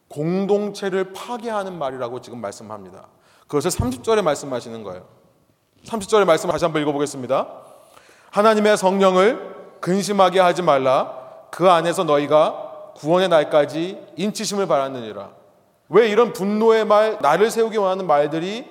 공동체를 0.09 1.13
파괴하는 1.13 1.79
말이라고 1.79 2.21
지금 2.21 2.41
말씀합니다. 2.41 3.09
그것을 3.47 3.71
30절에 3.71 4.23
말씀하시는 4.23 4.83
거예요. 4.83 5.07
30절의 5.85 6.25
말씀 6.25 6.51
다시 6.51 6.65
한번 6.65 6.83
읽어보겠습니다. 6.83 7.49
하나님의 8.31 8.77
성령을 8.77 9.79
근심하게 9.81 10.41
하지 10.41 10.63
말라. 10.63 11.26
그 11.57 11.71
안에서 11.71 12.05
너희가 12.05 12.93
구원의 12.97 13.31
날까지 13.31 13.99
인치심을 14.17 14.67
바랐느니라. 14.67 15.31
왜 15.89 16.07
이런 16.11 16.35
분노의 16.35 16.85
말, 16.85 17.17
나를 17.23 17.51
세우기 17.51 17.79
원하는 17.79 18.07
말들이 18.07 18.69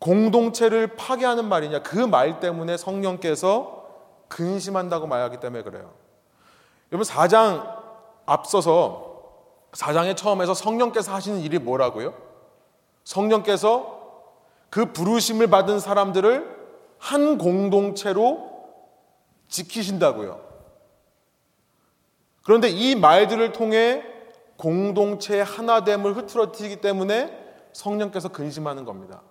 공동체를 0.00 0.96
파괴하는 0.96 1.46
말이냐? 1.46 1.80
그 1.80 1.96
말 2.06 2.40
때문에 2.40 2.76
성령께서 2.76 3.86
근심한다고 4.28 5.06
말하기 5.06 5.40
때문에 5.40 5.62
그래요. 5.62 5.94
여러분 6.92 7.06
4장 7.06 7.74
앞서서 8.26 9.22
4장의 9.72 10.14
처음에서 10.14 10.52
성령께서 10.52 11.10
하시는 11.10 11.40
일이 11.40 11.58
뭐라고요? 11.58 12.12
성령께서 13.04 13.98
그 14.68 14.92
부르심을 14.92 15.46
받은 15.46 15.80
사람들을 15.80 16.54
한 16.98 17.38
공동체로 17.38 18.50
지키신다고요. 19.48 20.43
그런데 22.44 22.68
이 22.68 22.94
말들을 22.94 23.52
통해 23.52 24.04
공동체의 24.56 25.44
하나됨을 25.44 26.16
흐트러뜨리기 26.16 26.76
때문에 26.76 27.36
성령께서 27.72 28.28
근심하는 28.28 28.84
겁니다. 28.84 29.22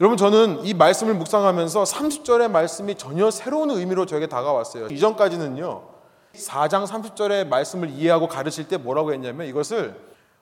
여러분 0.00 0.16
저는 0.16 0.64
이 0.64 0.74
말씀을 0.74 1.14
묵상하면서 1.14 1.84
30절의 1.84 2.50
말씀이 2.50 2.94
전혀 2.96 3.30
새로운 3.30 3.70
의미로 3.70 4.06
저에게 4.06 4.26
다가왔어요. 4.26 4.88
이전까지는요. 4.88 5.82
4장 6.34 6.86
30절의 6.86 7.48
말씀을 7.48 7.90
이해하고 7.90 8.28
가르칠 8.28 8.66
때 8.68 8.76
뭐라고 8.76 9.12
했냐면 9.12 9.46
이것을 9.46 9.94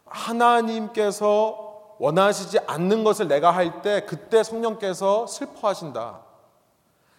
하나님께서 0.07 1.97
원하시지 1.99 2.61
않는 2.67 3.05
것을 3.05 3.29
내가 3.29 3.51
할 3.51 3.83
때 3.83 4.03
그때 4.07 4.43
성령께서 4.43 5.27
슬퍼하신다. 5.27 6.21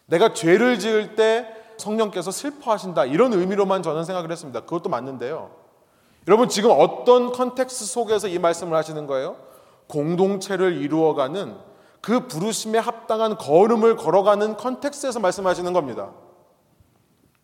내가 0.05 0.33
죄를 0.33 0.79
지을 0.79 1.15
때 1.15 1.53
성령께서 1.79 2.31
슬퍼하신다. 2.31 3.05
이런 3.05 3.33
의미로만 3.33 3.81
저는 3.81 4.03
생각을 4.03 4.31
했습니다. 4.31 4.61
그것도 4.61 4.89
맞는데요. 4.89 5.51
여러분 6.27 6.49
지금 6.49 6.71
어떤 6.71 7.31
context 7.31 7.85
속에서 7.85 8.27
이 8.27 8.37
말씀을 8.37 8.77
하시는 8.77 9.07
거예요? 9.07 9.37
공동체를 9.87 10.77
이루어가는 10.81 11.55
그 12.01 12.27
부르심에 12.27 12.77
합당한 12.77 13.37
걸음을 13.37 13.95
걸어가는 13.95 14.57
context에서 14.57 15.19
말씀하시는 15.19 15.73
겁니다. 15.73 16.11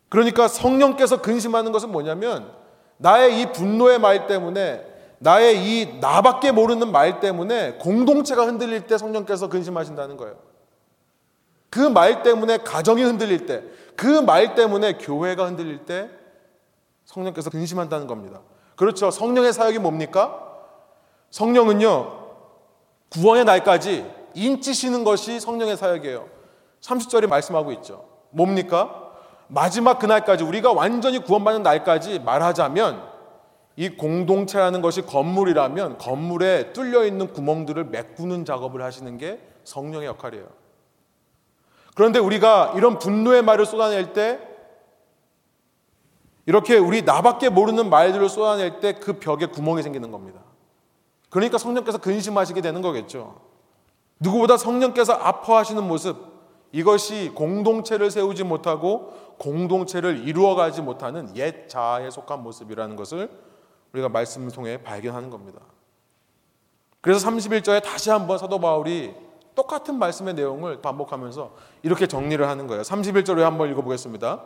그러니까 0.09 0.47
성령께서 0.47 1.21
근심하는 1.21 1.71
것은 1.71 1.91
뭐냐면 1.91 2.51
나의 2.97 3.41
이 3.41 3.51
분노의 3.51 3.99
말 3.99 4.27
때문에 4.27 4.85
나의 5.19 5.57
이 5.65 5.99
나밖에 5.99 6.51
모르는 6.51 6.91
말 6.91 7.19
때문에 7.19 7.73
공동체가 7.73 8.45
흔들릴 8.45 8.87
때 8.87 8.97
성령께서 8.97 9.49
근심하신다는 9.49 10.17
거예요. 10.17 10.35
그 11.69 11.79
말 11.89 12.23
때문에 12.23 12.57
가정이 12.59 13.03
흔들릴 13.03 13.45
때, 13.45 13.63
그 13.95 14.21
말 14.21 14.55
때문에 14.55 14.93
교회가 14.97 15.45
흔들릴 15.45 15.85
때 15.85 16.09
성령께서 17.05 17.49
근심한다는 17.49 18.07
겁니다. 18.07 18.41
그렇죠. 18.75 19.11
성령의 19.11 19.53
사역이 19.53 19.79
뭡니까? 19.79 20.41
성령은요, 21.29 22.25
구원의 23.09 23.45
날까지 23.45 24.05
인치시는 24.33 25.03
것이 25.03 25.39
성령의 25.39 25.77
사역이에요. 25.77 26.27
30절이 26.81 27.27
말씀하고 27.27 27.71
있죠. 27.73 28.05
뭡니까? 28.31 29.11
마지막 29.47 29.99
그날까지 29.99 30.43
우리가 30.43 30.73
완전히 30.73 31.19
구원받는 31.19 31.63
날까지 31.63 32.19
말하자면 32.19 33.15
이 33.77 33.89
공동체라는 33.89 34.81
것이 34.81 35.01
건물이라면 35.03 35.97
건물에 35.97 36.73
뚫려 36.73 37.05
있는 37.05 37.31
구멍들을 37.31 37.85
메꾸는 37.85 38.45
작업을 38.45 38.81
하시는 38.81 39.17
게 39.17 39.39
성령의 39.63 40.07
역할이에요. 40.07 40.47
그런데 41.95 42.19
우리가 42.19 42.73
이런 42.75 42.99
분노의 42.99 43.41
말을 43.41 43.65
쏟아낼 43.65 44.13
때 44.13 44.39
이렇게 46.45 46.77
우리 46.77 47.01
나밖에 47.01 47.49
모르는 47.49 47.89
말들을 47.89 48.29
쏟아낼 48.29 48.79
때 48.79 48.93
그 48.99 49.19
벽에 49.19 49.47
구멍이 49.47 49.81
생기는 49.81 50.11
겁니다. 50.11 50.41
그러니까 51.29 51.57
성령께서 51.57 51.97
근심하시게 51.97 52.61
되는 52.61 52.81
거겠죠. 52.81 53.41
누구보다 54.19 54.57
성령께서 54.57 55.13
아파하시는 55.13 55.83
모습, 55.83 56.17
이것이 56.71 57.31
공동체를 57.33 58.11
세우지 58.11 58.43
못하고 58.43 59.13
공동체를 59.37 60.27
이루어가지 60.27 60.81
못하는 60.81 61.35
옛 61.35 61.67
자아에 61.67 62.09
속한 62.09 62.43
모습이라는 62.43 62.95
것을 62.95 63.29
우리가 63.93 64.09
말씀을 64.09 64.51
통해 64.51 64.81
발견하는 64.83 65.29
겁니다. 65.29 65.59
그래서 67.01 67.27
31절에 67.27 67.83
다시 67.83 68.09
한번 68.09 68.37
사도 68.37 68.59
바울이 68.59 69.13
똑같은 69.55 69.97
말씀의 69.97 70.33
내용을 70.33 70.81
반복하면서 70.81 71.51
이렇게 71.83 72.07
정리를 72.07 72.45
하는 72.47 72.67
거예요. 72.67 72.81
31절에 72.83 73.39
한번 73.39 73.69
읽어보겠습니다. 73.71 74.41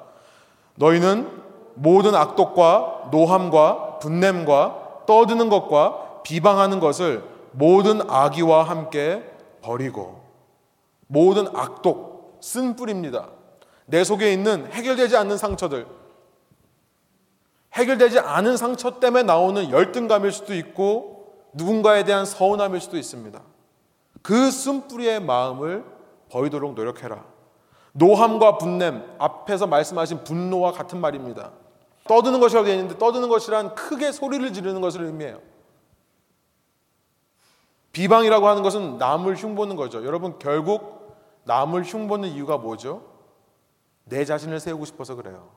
너희는 0.76 1.28
모든 1.74 2.16
악독과 2.16 3.10
노함과 3.12 3.99
분냄과 3.99 5.03
떠드는 5.05 5.49
것과 5.49 6.22
비방하는 6.24 6.80
것을 6.80 7.24
모든 7.51 8.07
악의와 8.10 8.64
함께 8.64 9.24
버리고 9.62 10.22
모든 11.07 11.47
악독 11.55 12.39
쓴 12.41 12.76
뿌리입니다. 12.76 13.30
내 13.86 14.03
속에 14.03 14.32
있는 14.32 14.72
해결되지 14.72 15.18
않는 15.18 15.38
상처들, 15.38 15.88
해결되지 17.74 18.20
않은 18.20 18.55
상처 18.57 18.99
때문에 18.99 19.24
나오는 19.24 19.72
열등감일 19.72 20.32
수도 20.32 20.53
있고 20.53 21.34
누군가에 21.53 22.03
대한 22.03 22.26
서운함일 22.26 22.80
수도 22.80 22.97
있습니다. 22.97 23.41
그 24.30 24.51
쓴뿌리의 24.51 25.21
마음을 25.21 25.84
버리도록 26.30 26.75
노력해라. 26.75 27.25
노함과 27.93 28.59
분냄, 28.59 29.15
앞에서 29.17 29.65
말씀하신 29.65 30.23
분노와 30.23 30.71
같은 30.71 31.01
말입니다. 31.01 31.51
떠드는 32.07 32.39
것이라고 32.39 32.67
되어 32.67 32.75
있는데 32.75 32.99
떠드는 32.99 33.27
것이란 33.27 33.73
크게 33.73 34.11
소리를 34.11 34.53
지르는 34.53 34.82
것을 34.82 35.05
의미해요. 35.05 35.41
비방이라고 37.91 38.47
하는 38.47 38.61
것은 38.61 38.99
남을 38.99 39.36
흉보는 39.36 39.75
거죠. 39.75 40.05
여러분 40.05 40.38
결국 40.38 41.17
남을 41.45 41.82
흉보는 41.82 42.30
이유가 42.30 42.59
뭐죠? 42.59 43.07
내 44.03 44.25
자신을 44.25 44.59
세우고 44.59 44.86
싶어서 44.86 45.15
그래요. 45.15 45.49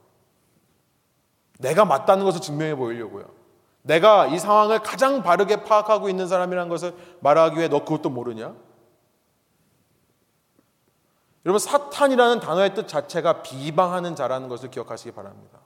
내가 1.58 1.84
맞다는 1.84 2.24
것을 2.24 2.40
증명해 2.40 2.76
보이려고요. 2.76 3.41
내가 3.82 4.26
이 4.26 4.38
상황을 4.38 4.80
가장 4.80 5.22
바르게 5.22 5.64
파악하고 5.64 6.08
있는 6.08 6.28
사람이라는 6.28 6.68
것을 6.68 6.94
말하기 7.20 7.56
위해 7.56 7.68
너 7.68 7.80
그것도 7.80 8.10
모르냐? 8.10 8.54
여러분 11.44 11.58
사탄이라는 11.58 12.40
단어의 12.40 12.74
뜻 12.74 12.86
자체가 12.86 13.42
비방하는 13.42 14.14
자라는 14.14 14.48
것을 14.48 14.70
기억하시기 14.70 15.12
바랍니다. 15.12 15.58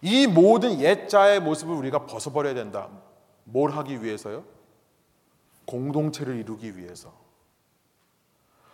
이 0.00 0.26
모든 0.26 0.80
옛자의 0.80 1.40
모습을 1.40 1.74
우리가 1.74 2.06
벗어버려야 2.06 2.54
된다. 2.54 2.88
뭘 3.44 3.72
하기 3.72 4.02
위해서요? 4.02 4.44
공동체를 5.66 6.36
이루기 6.36 6.76
위해서. 6.76 7.12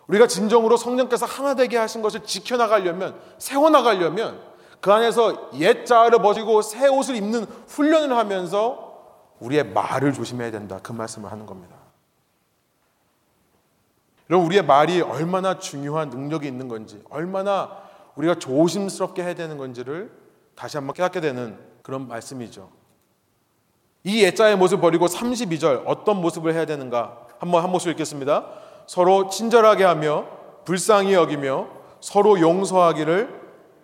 우리가 0.09 0.27
진정으로 0.27 0.77
성령께서 0.77 1.25
하나 1.25 1.55
되게 1.55 1.77
하신 1.77 2.03
것을 2.03 2.25
지켜나가려면, 2.25 3.19
세워나가려면, 3.39 4.43
그 4.81 4.93
안에서 4.93 5.51
옛자를 5.59 6.21
버리고 6.21 6.63
새 6.63 6.89
옷을 6.89 7.17
입는 7.17 7.45
훈련을 7.69 8.17
하면서 8.17 8.91
우리의 9.41 9.65
말을 9.73 10.13
조심해야 10.13 10.51
된다. 10.51 10.81
그 10.83 10.93
말씀을 10.93 11.31
하는 11.31 11.47
겁니다. 11.47 11.77
여러분, 14.29 14.47
우리의 14.47 14.65
말이 14.65 15.01
얼마나 15.01 15.59
중요한 15.59 16.09
능력이 16.11 16.47
있는 16.47 16.69
건지, 16.69 17.03
얼마나 17.11 17.79
우리가 18.15 18.37
조심스럽게 18.37 19.23
해야 19.23 19.35
되는 19.35 19.59
건지를 19.59 20.11
다시 20.55 20.77
한번 20.77 20.95
깨닫게 20.95 21.21
되는 21.21 21.59
그런 21.83 22.07
말씀이죠. 22.07 22.71
이 24.05 24.23
예자의 24.23 24.57
모습 24.57 24.81
버리고 24.81 25.07
32절 25.07 25.83
어떤 25.87 26.21
모습을 26.21 26.55
해야 26.55 26.65
되는가? 26.65 27.27
한번 27.39 27.63
한 27.63 27.71
모습 27.71 27.89
읽겠습니다. 27.91 28.47
서로 28.87 29.29
친절하게 29.29 29.85
하며 29.85 30.27
불쌍히 30.65 31.15
여기며 31.15 31.69
서로 32.01 32.41
용서하기를 32.41 33.40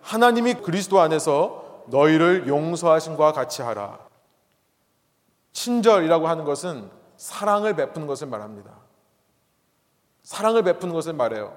하나님이 0.07 0.53
그리스도 0.55 1.01
안에서 1.01 1.83
너희를 1.87 2.47
용서하신 2.47 3.17
과 3.17 3.33
같이 3.33 3.61
하라. 3.61 3.99
친절이라고 5.51 6.29
하는 6.29 6.45
것은 6.45 6.89
사랑을 7.17 7.75
베푸는 7.75 8.07
것을 8.07 8.27
말합니다. 8.27 8.71
사랑을 10.23 10.63
베푸는 10.63 10.93
것을 10.95 11.11
말해요. 11.11 11.53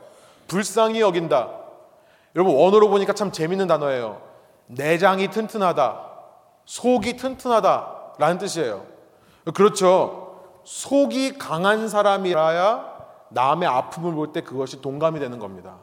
불쌍히 0.49 1.01
여긴다. 1.01 1.49
여러분 2.35 2.57
원어로 2.57 2.89
보니까 2.89 3.13
참 3.13 3.31
재밌는 3.31 3.69
단어예요. 3.69 4.21
내장이 4.67 5.31
튼튼하다. 5.31 6.11
속이 6.65 7.17
튼튼하다. 7.19 8.15
라는 8.19 8.39
뜻이에요. 8.39 8.85
그렇죠. 9.55 10.41
속이 10.65 11.39
강한 11.39 11.89
사람이라야 11.89 12.99
남의 13.29 13.69
아픔을 13.69 14.13
볼 14.13 14.33
때 14.33 14.41
그것이 14.41 14.81
동감이 14.83 15.21
되는 15.21 15.39
겁니다. 15.39 15.77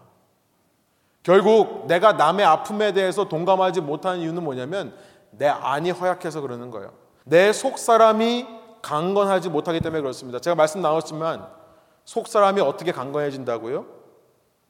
결국 1.28 1.88
내가 1.88 2.14
남의 2.14 2.46
아픔에 2.46 2.94
대해서 2.94 3.26
동감하지 3.28 3.82
못하는 3.82 4.22
이유는 4.22 4.46
뭐냐면 4.46 4.94
내 5.32 5.46
안이 5.46 5.92
허약해서 5.92 6.40
그러는 6.40 6.72
거예요. 6.72 6.94
내 7.26 7.52
속 7.52 7.78
사람이 7.78 8.48
강건하지 8.82 9.50
못하기 9.50 9.82
때문에 9.82 10.02
그렇습니다. 10.02 10.40
제가 10.40 10.56
말씀 10.56 10.82
나눴지만 10.82 11.46
속 12.06 12.30
사람이 12.30 12.62
어떻게 12.62 12.94
강건해진다고요? 12.94 13.86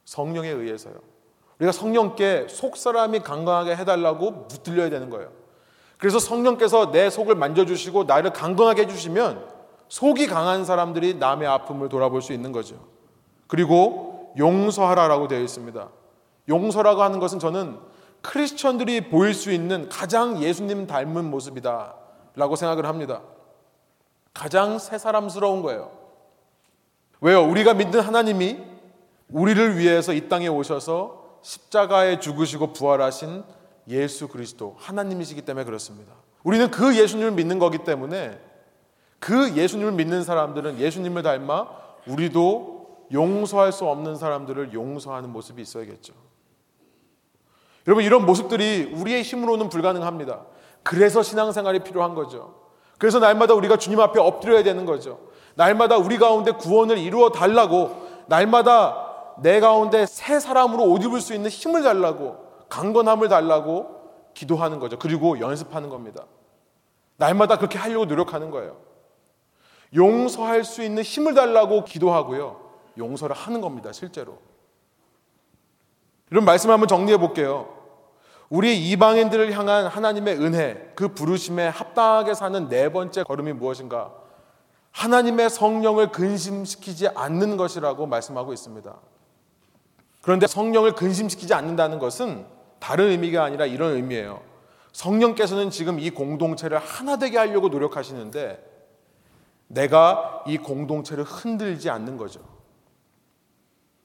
성령에 0.04 0.48
의해서요. 0.48 0.94
우리가 1.60 1.70
성령께 1.70 2.48
속 2.48 2.76
사람이 2.76 3.20
강건하게 3.20 3.76
해달라고 3.76 4.48
붙들려야 4.48 4.90
되는 4.90 5.10
거예요. 5.10 5.30
그래서 5.96 6.18
성령께서 6.18 6.90
내 6.90 7.08
속을 7.08 7.36
만져주시고 7.36 8.02
나를 8.04 8.32
강건하게 8.32 8.82
해주시면 8.82 9.46
속이 9.86 10.26
강한 10.26 10.64
사람들이 10.64 11.14
남의 11.14 11.46
아픔을 11.46 11.88
돌아볼 11.88 12.20
수 12.20 12.32
있는 12.32 12.50
거죠. 12.50 12.84
그리고 13.46 14.34
용서하라라고 14.36 15.28
되어 15.28 15.38
있습니다. 15.38 15.97
용서라고 16.48 17.02
하는 17.02 17.18
것은 17.20 17.38
저는 17.38 17.78
크리스천들이 18.22 19.10
보일 19.10 19.34
수 19.34 19.52
있는 19.52 19.88
가장 19.88 20.42
예수님 20.42 20.86
닮은 20.86 21.24
모습이다 21.24 21.94
라고 22.34 22.56
생각을 22.56 22.86
합니다. 22.86 23.22
가장 24.34 24.78
새 24.78 24.98
사람스러운 24.98 25.62
거예요. 25.62 25.90
왜요? 27.20 27.42
우리가 27.42 27.74
믿는 27.74 28.00
하나님이 28.00 28.58
우리를 29.28 29.78
위해서 29.78 30.12
이 30.12 30.28
땅에 30.28 30.48
오셔서 30.48 31.38
십자가에 31.42 32.20
죽으시고 32.20 32.72
부활하신 32.72 33.44
예수 33.88 34.28
그리스도 34.28 34.76
하나님이시기 34.78 35.42
때문에 35.42 35.64
그렇습니다. 35.64 36.12
우리는 36.44 36.70
그 36.70 36.96
예수님을 36.96 37.32
믿는 37.32 37.58
거기 37.58 37.78
때문에 37.78 38.40
그 39.18 39.56
예수님을 39.56 39.92
믿는 39.92 40.22
사람들은 40.22 40.78
예수님을 40.78 41.22
닮아 41.22 41.68
우리도 42.06 43.06
용서할 43.12 43.72
수 43.72 43.86
없는 43.86 44.16
사람들을 44.16 44.72
용서하는 44.72 45.30
모습이 45.30 45.62
있어야겠죠. 45.62 46.27
여러분 47.88 48.04
이런 48.04 48.26
모습들이 48.26 48.92
우리의 48.94 49.22
힘으로는 49.22 49.70
불가능합니다. 49.70 50.44
그래서 50.82 51.22
신앙생활이 51.22 51.80
필요한 51.80 52.14
거죠. 52.14 52.54
그래서 52.98 53.18
날마다 53.18 53.54
우리가 53.54 53.78
주님 53.78 53.98
앞에 53.98 54.20
엎드려야 54.20 54.62
되는 54.62 54.84
거죠. 54.84 55.20
날마다 55.54 55.96
우리 55.96 56.18
가운데 56.18 56.50
구원을 56.50 56.98
이루어 56.98 57.30
달라고 57.30 58.06
날마다 58.26 59.38
내 59.40 59.58
가운데 59.58 60.04
새 60.04 60.38
사람으로 60.38 60.84
옷 60.84 61.02
입을 61.02 61.22
수 61.22 61.32
있는 61.32 61.48
힘을 61.48 61.82
달라고 61.82 62.36
강건함을 62.68 63.28
달라고 63.28 63.86
기도하는 64.34 64.80
거죠. 64.80 64.98
그리고 64.98 65.40
연습하는 65.40 65.88
겁니다. 65.88 66.26
날마다 67.16 67.56
그렇게 67.56 67.78
하려고 67.78 68.04
노력하는 68.04 68.50
거예요. 68.50 68.76
용서할 69.94 70.62
수 70.62 70.82
있는 70.82 71.02
힘을 71.02 71.32
달라고 71.32 71.84
기도하고요. 71.84 72.60
용서를 72.98 73.34
하는 73.34 73.62
겁니다. 73.62 73.92
실제로. 73.92 74.36
이런 76.30 76.44
말씀 76.44 76.70
한번 76.70 76.86
정리해 76.86 77.16
볼게요. 77.16 77.77
우리 78.50 78.90
이방인들을 78.90 79.52
향한 79.52 79.86
하나님의 79.86 80.40
은혜, 80.40 80.92
그 80.94 81.08
부르심에 81.08 81.68
합당하게 81.68 82.34
사는 82.34 82.68
네 82.68 82.90
번째 82.90 83.22
걸음이 83.24 83.52
무엇인가? 83.52 84.12
하나님의 84.92 85.50
성령을 85.50 86.10
근심시키지 86.12 87.08
않는 87.08 87.56
것이라고 87.56 88.06
말씀하고 88.06 88.52
있습니다. 88.52 88.96
그런데 90.22 90.46
성령을 90.46 90.94
근심시키지 90.94 91.52
않는다는 91.54 91.98
것은 91.98 92.46
다른 92.78 93.10
의미가 93.10 93.44
아니라 93.44 93.66
이런 93.66 93.92
의미예요. 93.92 94.40
성령께서는 94.92 95.70
지금 95.70 96.00
이 96.00 96.10
공동체를 96.10 96.78
하나 96.78 97.18
되게 97.18 97.38
하려고 97.38 97.68
노력하시는데 97.68 98.64
내가 99.68 100.42
이 100.46 100.56
공동체를 100.56 101.24
흔들지 101.24 101.90
않는 101.90 102.16
거죠. 102.16 102.40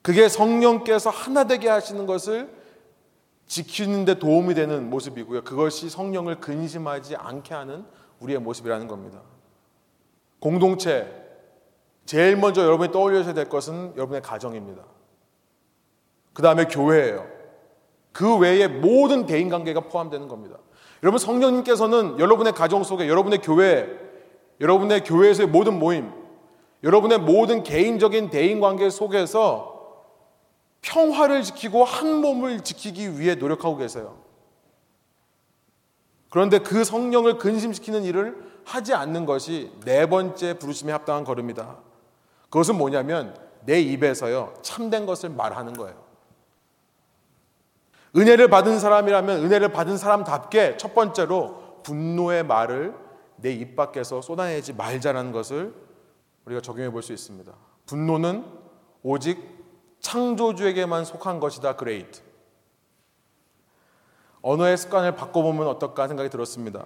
그게 0.02 0.28
성령께서 0.28 1.10
하나 1.10 1.46
되게 1.46 1.70
하시는 1.70 2.06
것을 2.06 2.63
지키는데 3.48 4.20
도움이 4.20 4.54
되는 4.56 4.90
모습이고요. 4.90 5.44
그것이 5.44 5.90
성령을 5.90 6.40
근심하지 6.40 7.16
않게 7.16 7.54
하는 7.54 7.86
우리의 8.20 8.40
모습이라는 8.40 8.88
겁니다. 8.88 9.22
공동체, 10.40 11.10
제일 12.06 12.36
먼저 12.36 12.64
여러분이 12.64 12.92
떠올려야 12.92 13.34
될 13.34 13.48
것은 13.48 13.94
여러분의 13.96 14.22
가정입니다. 14.22 14.84
그 16.34 16.42
다음에 16.42 16.66
교회예요. 16.66 17.28
그 18.12 18.38
외에 18.38 18.68
모든 18.68 19.26
대인 19.26 19.50
관계가 19.50 19.82
포함되는 19.82 20.28
겁니다. 20.28 20.58
여러분 21.02 21.20
성령님께서는 21.20 22.20
여러분의 22.20 22.54
가정 22.54 22.84
속에 22.84 23.08
여러분의 23.08 23.40
교회, 23.40 23.88
여러분의 24.62 25.04
교회에서의 25.04 25.50
모든 25.50 25.80
모임, 25.80 26.12
여러분의 26.84 27.20
모든 27.20 27.64
개인적인 27.64 28.30
대인 28.30 28.60
관계 28.60 28.90
속에서 28.90 29.73
평화를 30.84 31.42
지키고 31.42 31.84
한 31.84 32.22
몸을 32.22 32.62
지키기 32.62 33.20
위해 33.20 33.36
노력하고 33.36 33.78
계세요. 33.78 34.22
그런데 36.30 36.60
그 36.60 36.84
성령을 36.84 37.38
근심시키는 37.38 38.04
일을 38.04 38.54
하지 38.66 38.94
않는 38.94 39.26
것이 39.26 39.72
네 39.86 40.06
번째 40.08 40.60
부르심에 40.60 40.92
합당한 40.92 41.24
걸음이다. 41.24 41.78
그것은 42.50 42.78
뭐냐면 42.78 43.36
내 43.66 43.80
입에서요 43.82 44.54
참된 44.62 45.06
것을 45.06 45.30
말하는 45.30 45.74
거예요. 45.74 46.04
은혜를 48.16 48.48
받은 48.50 48.80
사람이라면 48.80 49.44
은혜를 49.46 49.70
받은 49.70 49.98
사람답게 49.98 50.78
첫 50.78 50.94
번째로 50.94 51.82
분노의 51.84 52.44
말을 52.46 52.94
내 53.38 53.52
입 53.52 53.76
밖에서 53.76 54.22
쏟아내지 54.22 54.74
말자라는 54.74 55.32
것을 55.32 55.74
우리가 56.46 56.62
적용해 56.62 56.92
볼 56.92 57.02
수 57.02 57.14
있습니다. 57.14 57.52
분노는 57.86 58.46
오직 59.02 59.53
창조주에게만 60.04 61.06
속한 61.06 61.40
것이다. 61.40 61.76
Great. 61.76 62.22
언어의 64.44 64.78
습관을 64.78 65.16
바꿔보면 65.16 65.66
어떨까 65.68 66.08
생각이 66.08 66.30
들었습니다. 66.30 66.86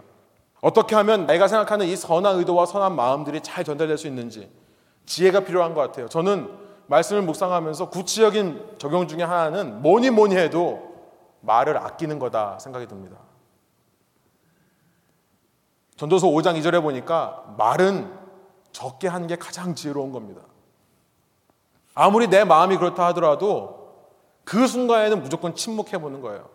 어떻게 0.61 0.95
하면 0.95 1.28
내가 1.28 1.47
생각하는 1.47 1.88
이 1.88 1.95
선한 1.95 2.38
의도와 2.38 2.65
선한 2.65 2.95
마음들이 2.95 3.41
잘 3.41 3.63
전달될 3.63 3.97
수 3.97 4.07
있는지 4.07 4.49
지혜가 5.05 5.41
필요한 5.41 5.74
것 5.74 5.82
같아요. 5.82 6.07
저는 6.07 6.49
말씀을 6.88 7.24
묵상하면서 7.24 7.89
구체적인 7.89 8.78
적용 8.78 9.07
중에 9.07 9.24
하나는 9.24 9.82
뭐니 9.82 10.11
뭐니 10.11 10.38
해도 10.38 10.95
말을 11.41 11.78
아끼는 11.78 12.20
거다 12.20 12.59
생각이 12.59 12.88
듭니다. 12.88 13.18
전도서 15.97 16.28
5장 16.28 16.59
2절에 16.59 16.82
보니까 16.82 17.55
말은 17.57 18.13
적게 18.72 19.07
하는 19.07 19.28
게 19.28 19.36
가장 19.36 19.74
지혜로운 19.74 20.11
겁니다. 20.11 20.41
아무리 22.00 22.28
내 22.28 22.43
마음이 22.43 22.78
그렇다 22.78 23.08
하더라도 23.08 23.95
그 24.43 24.68
순간에는 24.68 25.24
무조건 25.24 25.56
침묵해 25.56 25.98
보는 25.98 26.22
거예요. 26.22 26.48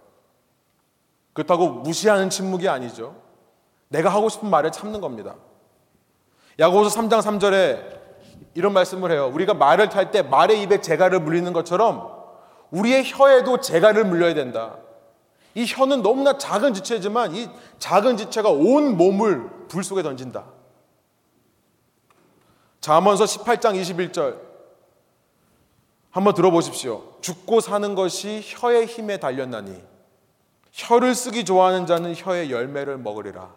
그렇다고 1.33 1.69
무시하는 1.69 2.31
침묵이 2.31 2.69
아니죠. 2.69 3.17
내가 3.89 4.09
하고 4.09 4.29
싶은 4.29 4.49
말을 4.49 4.71
참는 4.71 5.01
겁니다. 5.01 5.35
야고보서 6.61 6.97
3장 7.01 7.21
3절에 7.21 8.03
이런 8.55 8.73
말씀을 8.73 9.11
해요. 9.11 9.33
우리가 9.35 9.55
말을 9.55 9.89
탈 9.89 10.13
때 10.13 10.23
말의 10.23 10.63
입에 10.63 10.81
재갈을 10.81 11.19
물리는 11.19 11.53
것처럼 11.53 12.09
우리의 12.71 13.03
혀에도 13.05 13.61
재갈을 13.61 14.05
물려야 14.05 14.35
된다. 14.35 14.77
이 15.57 15.65
혀는 15.67 16.03
너무나 16.03 16.39
작은 16.39 16.73
지체지만 16.73 17.35
이 17.35 17.49
작은 17.81 18.17
지체가 18.17 18.49
온 18.49 18.97
몸을 18.97 19.67
불 19.67 19.83
속에 19.83 20.05
던진다. 20.05 20.45
잠언서 22.81 23.25
18장 23.25 23.75
21절 23.81 24.52
한번 26.13 26.35
들어보십시오. 26.35 27.03
죽고 27.23 27.61
사는 27.61 27.95
것이 27.95 28.43
혀의 28.45 28.87
힘에 28.87 29.17
달렸나니 29.17 29.83
혀를 30.71 31.15
쓰기 31.15 31.45
좋아하는 31.45 31.87
자는 31.87 32.15
혀의 32.15 32.51
열매를 32.51 32.99
먹으리라. 32.99 33.51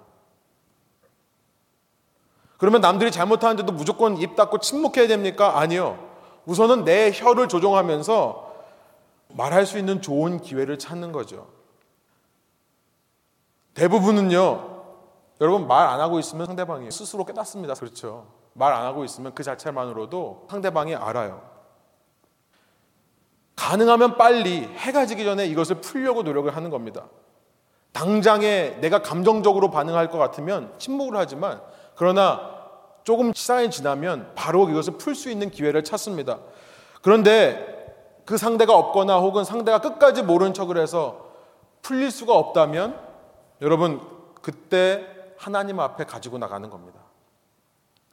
그러면 2.57 2.79
남들이 2.79 3.11
잘못하는데도 3.11 3.71
무조건 3.73 4.17
입 4.17 4.35
닫고 4.35 4.59
침묵해야 4.59 5.07
됩니까? 5.07 5.59
아니요. 5.59 5.99
우선은 6.45 6.85
내 6.85 7.11
혀를 7.13 7.49
조종하면서 7.49 8.55
말할 9.29 9.65
수 9.65 9.77
있는 9.77 10.01
좋은 10.01 10.39
기회를 10.39 10.79
찾는 10.79 11.11
거죠. 11.11 11.47
대부분은요, 13.73 14.83
여러분 15.41 15.67
말 15.67 15.89
안 15.89 15.99
하고 15.99 16.19
있으면 16.19 16.45
상대방이 16.45 16.89
스스로 16.91 17.25
깨닫습니다. 17.25 17.73
그렇죠. 17.73 18.27
말 18.53 18.71
안 18.71 18.83
하고 18.85 19.03
있으면 19.03 19.35
그 19.35 19.43
자체만으로도 19.43 20.47
상대방이 20.49 20.95
알아요. 20.95 21.54
가능하면 23.55 24.17
빨리 24.17 24.63
해가 24.63 25.05
지기 25.05 25.23
전에 25.23 25.45
이것을 25.47 25.77
풀려고 25.81 26.23
노력을 26.23 26.53
하는 26.55 26.69
겁니다. 26.69 27.05
당장에 27.93 28.77
내가 28.81 29.01
감정적으로 29.01 29.71
반응할 29.71 30.09
것 30.09 30.17
같으면 30.17 30.73
침묵을 30.77 31.17
하지만 31.17 31.61
그러나 31.95 32.53
조금 33.05 33.33
시간이 33.33 33.71
지나면 33.71 34.31
바로 34.35 34.69
이것을 34.69 34.97
풀 34.97 35.15
수 35.15 35.29
있는 35.29 35.49
기회를 35.49 35.83
찾습니다. 35.83 36.39
그런데 37.01 37.75
그 38.25 38.37
상대가 38.37 38.75
없거나 38.75 39.19
혹은 39.19 39.43
상대가 39.43 39.79
끝까지 39.79 40.23
모른 40.23 40.53
척을 40.53 40.77
해서 40.77 41.29
풀릴 41.81 42.11
수가 42.11 42.35
없다면 42.35 42.99
여러분 43.61 44.01
그때 44.41 45.05
하나님 45.37 45.79
앞에 45.79 46.03
가지고 46.05 46.37
나가는 46.37 46.69
겁니다. 46.69 46.99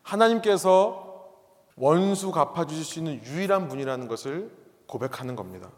하나님께서 0.02 1.30
원수 1.76 2.30
갚아주실 2.30 2.84
수 2.84 2.98
있는 2.98 3.20
유일한 3.24 3.68
분이라는 3.68 4.06
것을 4.08 4.61
고백하는 4.92 5.36
겁니다. 5.36 5.70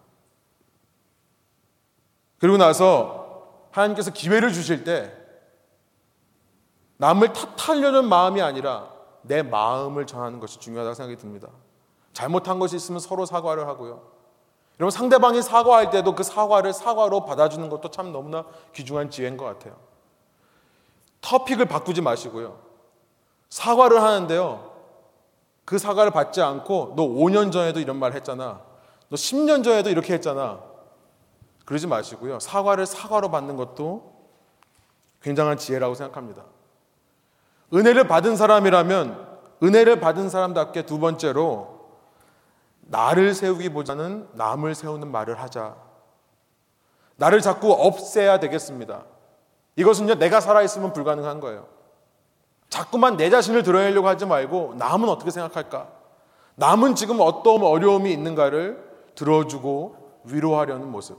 그리고 2.38 2.56
나서 2.56 3.68
하나님께서 3.70 4.10
기회를 4.10 4.52
주실 4.52 4.82
때 4.82 5.12
남을 6.96 7.32
탓하려는 7.32 8.08
마음이 8.08 8.42
아니라 8.42 8.92
내 9.22 9.42
마음을 9.42 10.06
전하는 10.06 10.40
것이 10.40 10.58
중요하다고 10.58 10.94
생각이 10.94 11.16
듭니다. 11.16 11.48
잘못한 12.12 12.58
것이 12.58 12.74
있으면 12.74 12.98
서로 12.98 13.24
사과를 13.24 13.68
하고요. 13.68 14.02
여러분 14.80 14.90
상대방이 14.90 15.42
사과할 15.42 15.90
때도 15.90 16.16
그 16.16 16.24
사과를 16.24 16.72
사과로 16.72 17.24
받아주는 17.24 17.68
것도 17.68 17.92
참 17.92 18.12
너무나 18.12 18.44
귀중한 18.72 19.10
지혜인 19.10 19.36
것 19.36 19.44
같아요. 19.44 19.76
터픽을 21.20 21.66
바꾸지 21.66 22.02
마시고요. 22.02 22.58
사과를 23.48 24.02
하는데요. 24.02 24.72
그 25.64 25.78
사과를 25.78 26.10
받지 26.10 26.42
않고 26.42 26.94
너 26.96 27.04
5년 27.04 27.52
전에도 27.52 27.78
이런 27.78 27.96
말 27.96 28.12
했잖아. 28.12 28.74
너 29.14 29.16
10년 29.16 29.62
전에도 29.62 29.90
이렇게 29.90 30.12
했잖아. 30.14 30.58
그러지 31.66 31.86
마시고요. 31.86 32.40
사과를 32.40 32.84
사과로 32.84 33.30
받는 33.30 33.54
것도 33.54 34.12
굉장한 35.22 35.56
지혜라고 35.56 35.94
생각합니다. 35.94 36.42
은혜를 37.72 38.08
받은 38.08 38.34
사람이라면 38.34 39.38
은혜를 39.62 40.00
받은 40.00 40.30
사람답게 40.30 40.86
두 40.86 40.98
번째로 40.98 41.90
나를 42.80 43.34
세우기보다는 43.34 44.30
남을 44.32 44.74
세우는 44.74 45.12
말을 45.12 45.40
하자. 45.40 45.76
나를 47.14 47.40
자꾸 47.40 47.72
없애야 47.72 48.40
되겠습니다. 48.40 49.04
이것은요, 49.76 50.16
내가 50.16 50.40
살아있으면 50.40 50.92
불가능한 50.92 51.38
거예요. 51.38 51.68
자꾸만 52.68 53.16
내 53.16 53.30
자신을 53.30 53.62
드러내려고 53.62 54.08
하지 54.08 54.26
말고, 54.26 54.74
남은 54.76 55.08
어떻게 55.08 55.30
생각할까? 55.30 55.88
남은 56.56 56.96
지금 56.96 57.20
어떤 57.20 57.62
어려움이 57.62 58.12
있는가를 58.12 58.93
들어주고 59.14 60.20
위로하려는 60.24 60.90
모습. 60.90 61.18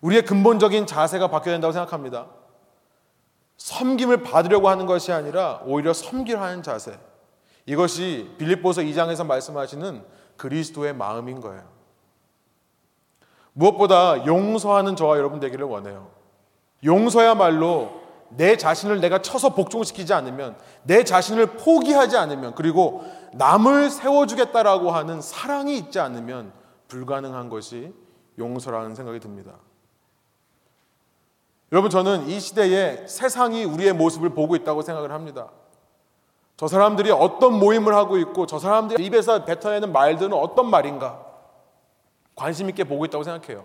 우리의 0.00 0.24
근본적인 0.24 0.86
자세가 0.86 1.28
바뀌어야 1.28 1.54
된다고 1.54 1.72
생각합니다. 1.72 2.26
섬김을 3.56 4.22
받으려고 4.22 4.68
하는 4.68 4.86
것이 4.86 5.12
아니라 5.12 5.62
오히려 5.64 5.92
섬기려 5.92 6.40
하는 6.40 6.62
자세. 6.62 6.98
이것이 7.66 8.34
빌립보서 8.38 8.82
2장에서 8.82 9.24
말씀하시는 9.24 10.04
그리스도의 10.36 10.94
마음인 10.94 11.40
거예요. 11.40 11.62
무엇보다 13.52 14.26
용서하는 14.26 14.96
저와 14.96 15.18
여러분 15.18 15.38
되기를 15.38 15.66
원해요. 15.66 16.10
용서야말로 16.84 18.01
내 18.36 18.56
자신을 18.56 19.00
내가 19.00 19.20
쳐서 19.20 19.54
복종시키지 19.54 20.12
않으면, 20.12 20.56
내 20.82 21.04
자신을 21.04 21.58
포기하지 21.58 22.16
않으면, 22.16 22.54
그리고 22.54 23.04
남을 23.34 23.90
세워주겠다라고 23.90 24.90
하는 24.90 25.20
사랑이 25.20 25.76
있지 25.76 26.00
않으면 26.00 26.52
불가능한 26.88 27.48
것이 27.48 27.92
용서라는 28.38 28.94
생각이 28.94 29.20
듭니다. 29.20 29.52
여러분, 31.72 31.90
저는 31.90 32.28
이 32.28 32.38
시대에 32.40 33.06
세상이 33.06 33.64
우리의 33.64 33.92
모습을 33.92 34.30
보고 34.30 34.56
있다고 34.56 34.82
생각을 34.82 35.12
합니다. 35.12 35.48
저 36.56 36.68
사람들이 36.68 37.10
어떤 37.10 37.58
모임을 37.58 37.94
하고 37.94 38.18
있고 38.18 38.46
저 38.46 38.58
사람들이 38.58 39.04
입에서 39.06 39.44
뱉어내는 39.44 39.92
말들은 39.92 40.32
어떤 40.32 40.70
말인가 40.70 41.24
관심 42.36 42.68
있게 42.68 42.84
보고 42.84 43.04
있다고 43.04 43.24
생각해요. 43.24 43.64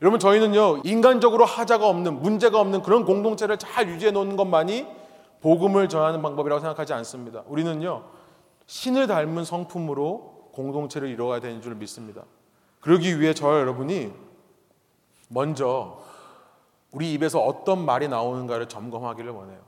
여러분 0.00 0.20
저희는요 0.20 0.82
인간적으로 0.84 1.44
하자가 1.44 1.88
없는 1.88 2.22
문제가 2.22 2.60
없는 2.60 2.82
그런 2.82 3.04
공동체를 3.04 3.58
잘 3.58 3.88
유지해 3.88 4.10
놓는 4.12 4.36
것만이 4.36 4.86
복음을 5.40 5.88
전하는 5.88 6.22
방법이라고 6.22 6.60
생각하지 6.60 6.92
않습니다. 6.94 7.42
우리는요 7.46 8.04
신을 8.66 9.06
닮은 9.06 9.44
성품으로 9.44 10.50
공동체를 10.52 11.08
이루어야 11.08 11.40
되는 11.40 11.60
줄 11.62 11.74
믿습니다. 11.74 12.22
그러기 12.80 13.20
위해 13.20 13.34
저 13.34 13.58
여러분이 13.58 14.12
먼저 15.28 16.00
우리 16.92 17.12
입에서 17.12 17.40
어떤 17.40 17.84
말이 17.84 18.08
나오는가를 18.08 18.68
점검하기를 18.68 19.30
원해요. 19.30 19.58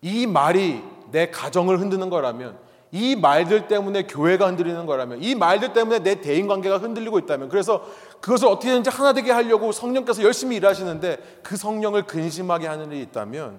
이 0.00 0.26
말이 0.26 0.82
내 1.10 1.30
가정을 1.30 1.80
흔드는 1.80 2.10
거라면 2.10 2.58
이 2.94 3.16
말들 3.16 3.66
때문에 3.66 4.04
교회가 4.04 4.46
흔들리는 4.46 4.86
거라면 4.86 5.20
이 5.20 5.34
말들 5.34 5.72
때문에 5.72 5.98
내 5.98 6.20
대인 6.20 6.46
관계가 6.46 6.78
흔들리고 6.78 7.18
있다면 7.18 7.48
그래서 7.48 7.84
그것을 8.20 8.46
어떻게든지 8.46 8.88
하나 8.88 9.12
되게 9.12 9.32
하려고 9.32 9.72
성령께서 9.72 10.22
열심히 10.22 10.54
일하시는데 10.54 11.40
그 11.42 11.56
성령을 11.56 12.04
근심하게 12.04 12.68
하는 12.68 12.92
일이 12.92 13.02
있다면 13.02 13.58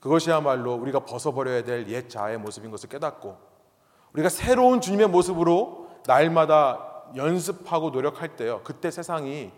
그것이야말로 0.00 0.72
우리가 0.72 1.00
벗어버려야 1.00 1.64
될 1.64 1.86
옛 1.90 2.08
자아의 2.08 2.38
모습인 2.38 2.70
것을 2.70 2.88
깨닫고 2.88 3.36
우리가 4.14 4.30
새로운 4.30 4.80
주님의 4.80 5.08
모습으로 5.08 5.90
날마다 6.06 7.04
연습하고 7.16 7.90
노력할 7.90 8.36
때요. 8.36 8.62
그때 8.64 8.90
세상이 8.90 9.50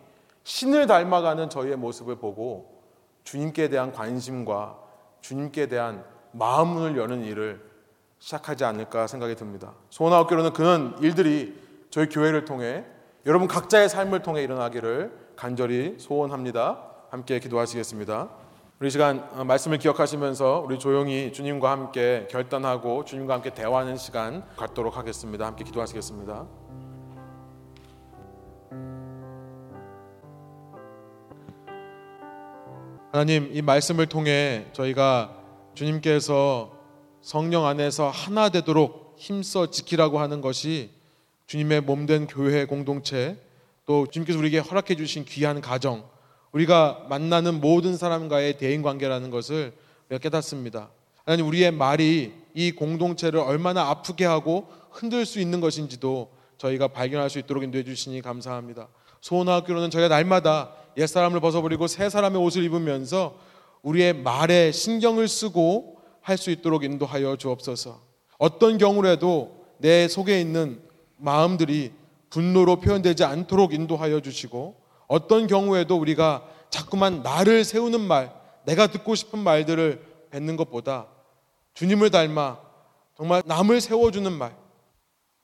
신을 0.43 0.89
닮아가는 0.89 1.51
저희의 1.51 1.77
모습을 1.77 2.17
보고 2.17 2.83
주님께 3.23 3.69
대한 3.69 3.93
관심과 3.93 4.77
주님께 5.21 5.69
대한 5.69 6.05
마음문을 6.33 6.99
여는 6.99 7.23
일을 7.25 7.66
시작하지 8.27 8.65
않을까 8.65 9.07
생각이 9.07 9.37
듭니다. 9.37 9.75
소원하옵교로는 9.91 10.53
그런 10.53 10.97
일들이 11.01 11.57
저희 11.91 12.09
교회를 12.09 12.45
통해 12.45 12.85
여러분 13.25 13.47
각자의 13.47 13.89
삶을 13.89 14.23
통해 14.23 14.43
일어나기를 14.43 15.13
간절히 15.37 15.95
소원합니다. 16.01 16.83
함께 17.11 17.39
기도하시겠습니다. 17.39 18.29
우리 18.81 18.91
시간 18.91 19.29
어, 19.33 19.45
말씀을 19.45 19.79
기억하시면서 19.79 20.65
우리 20.67 20.81
조용히 20.81 21.33
주님과 21.33 21.71
함께 21.71 22.27
결단하고 22.29 23.05
주님과 23.05 23.35
함께 23.35 23.51
대화하는 23.55 23.97
시간 23.97 24.45
갖도록 24.57 24.97
하겠습니다. 24.97 25.47
함께 25.47 25.63
기도하시겠습니다. 25.63 26.47
하나님 33.13 33.51
이 33.53 33.63
말씀을 33.63 34.07
통해 34.07 34.67
저희가 34.73 35.31
주님께서 35.75 36.76
성령 37.27 37.67
안에서 37.67 38.09
하나 38.09 38.51
되도록 38.51 39.17
힘써 39.19 39.69
지키라고 39.69 40.21
하는 40.21 40.41
것이 40.41 40.91
주님의 41.49 41.81
몸된 41.81 42.29
교회 42.29 42.67
공동체 42.67 43.37
또 43.85 44.07
주님께서 44.07 44.39
우리에게 44.39 44.61
허락해 44.61 44.95
주신 44.95 45.25
귀한 45.25 45.61
가정 45.61 46.05
우리가 46.53 47.07
만나는 47.09 47.61
모든 47.61 47.97
사람과의 47.97 48.59
대인 48.59 48.81
관계라는 48.81 49.33
것을 49.33 49.73
우리가 50.09 50.23
깨닫습니다. 50.23 50.91
하나님 51.25 51.49
우리의 51.49 51.73
말이 51.73 52.33
이 52.55 52.71
공동체를 52.71 53.41
얼마나 53.41 53.89
아프게 53.89 54.25
하고 54.25 54.69
흔들 54.93 55.27
수 55.27 55.41
있는 55.41 55.61
것인지도 55.61 56.31
저희가 56.59 56.87
발견할 56.87 57.29
수 57.29 57.41
있도록 57.41 57.65
인도해 57.65 57.83
주시니 57.83 58.23
감사합니다. 58.23 58.87
소원학교로는 59.21 59.91
저희가 59.91 60.07
날마다 60.07 60.75
옛 60.97 61.09
사람을 61.09 61.41
벗어버리고 61.41 61.89
새 61.89 62.09
사람의 62.09 62.41
옷을 62.41 62.63
입으면서 62.63 63.37
우리의 63.83 64.13
말에 64.13 64.71
신경을 64.71 65.27
쓰고 65.27 65.96
할 66.27 66.39
수 66.39 66.51
있도록 66.51 66.83
인도하여 66.83 67.37
주옵소서. 67.37 68.01
어떤 68.39 68.79
경우라도 68.79 69.65
내 69.79 70.09
속에 70.09 70.41
있는 70.41 70.83
마음들이 71.19 71.93
분노로 72.31 72.81
표현되지 72.81 73.23
않도록 73.23 73.73
인도하여 73.73 74.19
주시고 74.19 74.75
어떤 75.07 75.47
경우에도 75.47 75.97
우리가 75.97 76.43
자꾸만 76.69 77.23
나를 77.23 77.63
세우는 77.63 78.01
말, 78.01 78.35
내가 78.65 78.89
듣고 78.89 79.15
싶은 79.15 79.39
말들을 79.39 80.03
뱉는 80.31 80.57
것보다 80.57 81.07
주님을 81.75 82.11
닮아 82.11 82.59
정말 83.17 83.43
남을 83.47 83.81
세워주는 83.81 84.33
말, 84.33 84.57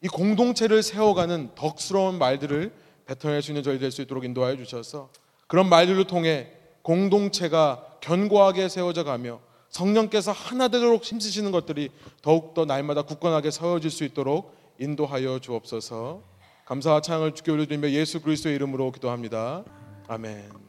이 0.01 0.09
공동체를 0.09 0.83
세워가는 0.83 1.55
덕스러운 1.55 2.19
말들을 2.19 2.73
뱉어낼 3.07 3.41
수 3.41 3.53
있는 3.53 3.63
저희 3.63 3.79
될 3.79 3.93
수 3.93 4.03
있도록 4.03 4.25
인도하여 4.25 4.57
주셔서 4.57 5.11
그런 5.47 5.69
말들을 5.69 6.05
통해 6.09 6.49
공동체가 6.83 7.87
견고하게 8.01 8.69
세워져 8.69 9.05
가며 9.05 9.39
성령께서 9.73 10.33
하나 10.33 10.69
되도록 10.69 11.03
힘쓰시는 11.03 11.51
것들이 11.51 11.91
더욱더 12.21 12.65
날마다 12.65 13.03
굳건하게 13.03 13.51
세워질 13.51 13.91
수 13.91 14.05
있도록 14.05 14.55
인도하여 14.79 15.41
주옵소서 15.41 16.23
감사와 16.67 17.01
찬양을 17.01 17.35
주께 17.35 17.51
올려드리며 17.51 17.91
예수 17.91 18.21
그리스도의 18.21 18.55
이름으로 18.55 18.93
기도합니다. 18.93 19.65
아멘. 20.09 20.63